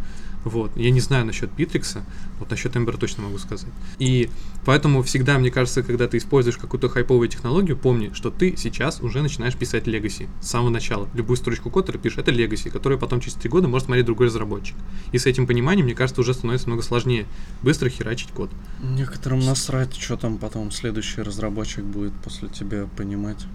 [0.44, 0.76] Вот.
[0.76, 2.04] Я не знаю насчет Битрикса,
[2.38, 3.70] вот насчет Ember точно могу сказать.
[3.98, 4.30] И
[4.64, 9.22] поэтому всегда, мне кажется, когда ты используешь какую-то хайповую технологию, помни, что ты сейчас уже
[9.22, 11.08] начинаешь писать Legacy с самого начала.
[11.14, 14.26] Любую строчку кода ты пишешь, это Legacy, которую потом через три года может смотреть другой
[14.28, 14.76] разработчик.
[15.12, 17.26] И с этим пониманием, мне кажется, уже становится много сложнее
[17.62, 18.50] быстро херачить код.
[18.82, 23.46] Некоторым насрать, что там потом следующий разработчик будет после тебя понимать,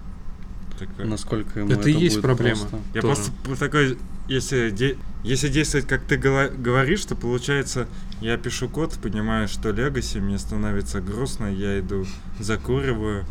[0.79, 2.59] Такой- насколько ему Это это, и есть будет проблема.
[2.59, 2.79] просто.
[2.93, 3.21] Я тоже.
[3.43, 3.97] просто такой,
[4.27, 7.87] если, де- если действовать, как ты говоришь, то получается,
[8.21, 12.05] я пишу код, понимаю, что Legacy, мне становится грустно, я иду
[12.39, 13.25] закуриваю,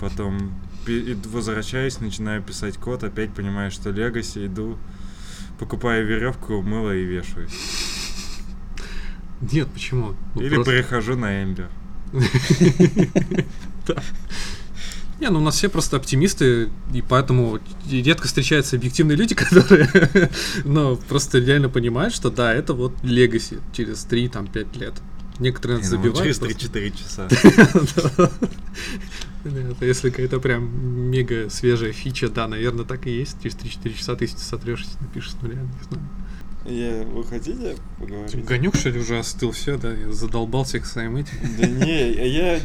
[0.00, 0.52] потом
[1.26, 4.78] возвращаюсь, начинаю писать код, опять понимаю, что Legacy, иду,
[5.58, 7.52] покупаю веревку, мыло и вешаюсь.
[9.52, 10.14] Нет, почему?
[10.34, 11.68] Ну, Или просто- перехожу на Ember.
[15.22, 19.88] Не, ну у нас все просто оптимисты, и поэтому редко встречаются объективные люди, которые
[20.64, 24.94] ну, просто реально понимают, что да, это вот легаси через 3-5 лет.
[25.38, 26.24] Некоторые нас ну, забивают.
[26.24, 26.66] Через просто.
[26.66, 27.28] 3-4 часа.
[29.80, 33.40] Если какая-то прям мега свежая фича, да, наверное, так и есть.
[33.40, 36.08] Через 3-4 часа ты если сотрешь, если напишешь с нуля, не знаю.
[36.64, 38.44] Я, вы хотите поговорить?
[38.44, 41.34] Ганек, что ли, уже остыл, все, да, я задолбался их своим этим.
[41.60, 42.60] Да не, я...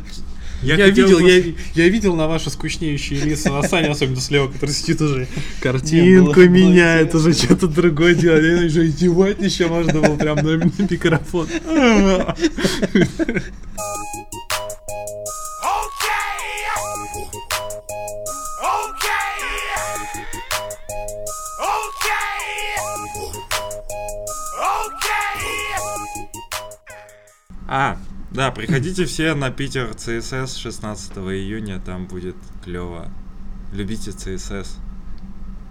[0.63, 4.47] Я, хотел видел, бы- я, я видел на ваши скучнеющие лица, а Саня особенно слева,
[4.47, 5.27] который сидит уже
[5.61, 8.61] картинку было- меняет, уже что-то другое делает.
[8.61, 11.47] Я уже издевать еще можно было прям на, на микрофон.
[27.69, 27.97] А,
[28.31, 33.09] да, приходите все на Питер CSS 16 июня, там будет клево.
[33.71, 34.79] Любите CSS,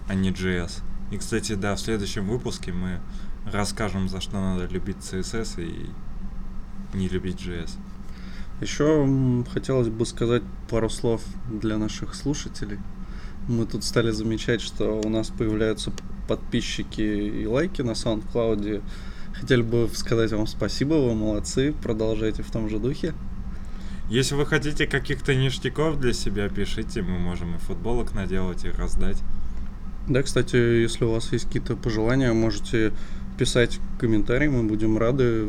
[0.07, 0.81] а не JS.
[1.11, 2.99] И, кстати, да, в следующем выпуске мы
[3.45, 5.89] расскажем, за что надо любить CSS и
[6.97, 7.71] не любить JS.
[8.59, 12.79] Еще хотелось бы сказать пару слов для наших слушателей.
[13.47, 15.91] Мы тут стали замечать, что у нас появляются
[16.27, 18.83] подписчики и лайки на SoundCloud.
[19.39, 23.13] Хотели бы сказать вам спасибо, вы молодцы, продолжайте в том же духе.
[24.09, 29.17] Если вы хотите каких-то ништяков для себя, пишите, мы можем и футболок наделать, и раздать.
[30.07, 32.93] Да, кстати, если у вас есть какие-то пожелания, можете
[33.37, 35.47] писать комментарии, мы будем рады.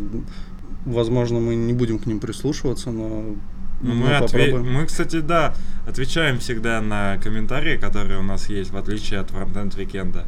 [0.84, 3.36] Возможно, мы не будем к ним прислушиваться, но
[3.80, 4.72] Ну, мы мы, отве- попробуем.
[4.74, 5.54] мы, кстати, да,
[5.86, 10.26] отвечаем всегда на комментарии, которые у нас есть, в отличие от Frontend Weekend а.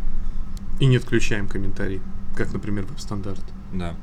[0.78, 2.00] И не отключаем комментарий,
[2.36, 3.42] как, например, веб-стандарт.
[3.72, 3.94] Да.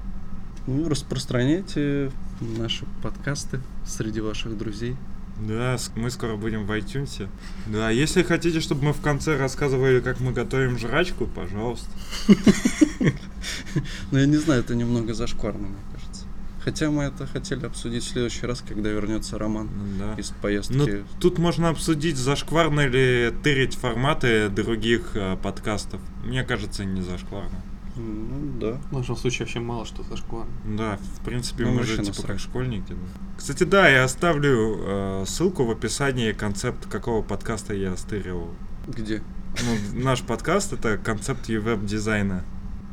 [0.67, 2.11] Ну, распространяйте
[2.41, 4.95] наши подкасты среди ваших друзей.
[5.39, 7.29] Да, мы скоро будем в iTunes.
[7.67, 11.89] Да, если хотите, чтобы мы в конце рассказывали, как мы готовим жрачку, пожалуйста.
[14.11, 16.25] Но я не знаю, это немного зашкварно, мне кажется.
[16.63, 20.19] Хотя мы это хотели обсудить в следующий раз, когда вернется Роман Ну да.
[20.19, 20.73] из поездки.
[20.73, 20.87] Ну,
[21.19, 26.01] тут можно обсудить, зашкварно ли тырить форматы других э, подкастов.
[26.25, 27.61] Мне кажется, не зашкварно.
[27.97, 28.77] Ну, да.
[28.89, 30.51] В нашем случае вообще мало что зашкварно.
[30.65, 32.91] Да, в принципе, Ну, мы же типа как школьники.
[32.93, 33.19] да.
[33.37, 38.49] Кстати, да, я оставлю э, ссылку в описании, концепт какого подкаста я стырил.
[38.87, 39.21] Где?
[39.63, 42.43] Ну, наш подкаст это концепт веб-дизайна.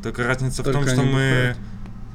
[0.03, 1.11] Только разница в Только том, что мы...
[1.11, 1.59] бухают.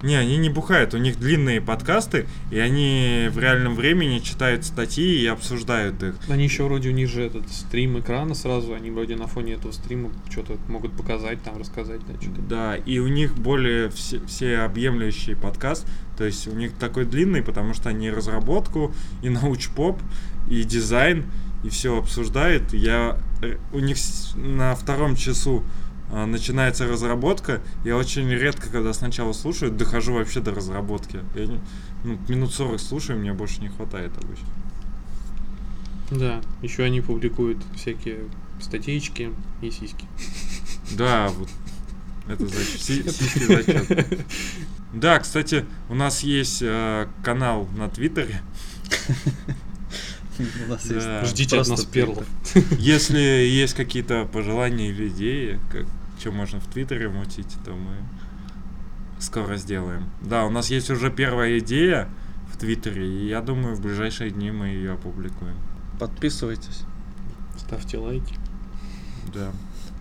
[0.02, 5.22] Не, они не бухают, у них длинные подкасты, и они в реальном времени читают статьи
[5.22, 6.16] и обсуждают их.
[6.30, 9.72] Они еще вроде у них же этот стрим экрана сразу, они вроде на фоне этого
[9.72, 12.42] стрима что-то могут показать, там рассказать, да, что-то.
[12.42, 15.86] Да, и у них более все, всеобъемлющий подкаст,
[16.18, 20.02] то есть у них такой длинный, потому что они разработку, и научпоп,
[20.50, 21.26] и дизайн,
[21.64, 22.74] и все обсуждают.
[22.74, 23.98] Я э, у них
[24.36, 25.64] на втором часу
[26.12, 27.62] начинается разработка.
[27.84, 31.20] Я очень редко, когда сначала слушаю, дохожу вообще до разработки.
[31.36, 31.60] Я не-
[32.04, 34.48] ну, минут 40 слушаю, мне больше не хватает обычно.
[36.12, 38.22] Да, еще они публикуют всякие
[38.60, 39.32] статейки
[39.62, 40.06] и сиськи.
[40.98, 41.50] Да, вот.
[42.28, 42.48] Это
[42.78, 44.20] сиськи зачет.
[44.94, 48.42] Да, кстати, у нас есть э, канал на Твиттере.
[50.68, 51.20] У нас Да.
[51.22, 52.26] есть Ждите от нас перлов.
[52.78, 55.86] Если есть какие-то пожелания или идеи, как
[56.20, 57.96] что можно в Твиттере мутить, то мы
[59.20, 60.10] скоро сделаем.
[60.22, 62.10] Да, у нас есть уже первая идея
[62.54, 65.56] в Твиттере, и я думаю, в ближайшие дни мы ее опубликуем.
[66.00, 66.82] Подписывайтесь.
[67.58, 68.36] Ставьте лайки.
[69.34, 69.52] Да.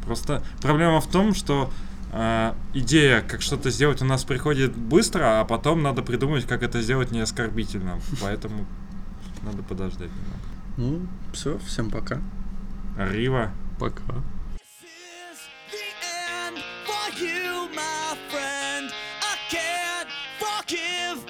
[0.05, 1.71] Просто проблема в том, что
[2.13, 6.81] э, идея, как что-то сделать, у нас приходит быстро, а потом надо придумать, как это
[6.81, 8.01] сделать не оскорбительно.
[8.21, 8.67] Поэтому
[9.43, 10.39] надо подождать немного.
[10.77, 12.21] Ну, все, всем пока.
[12.97, 13.51] Рива.
[13.79, 14.03] Пока.
[20.69, 21.28] forgive.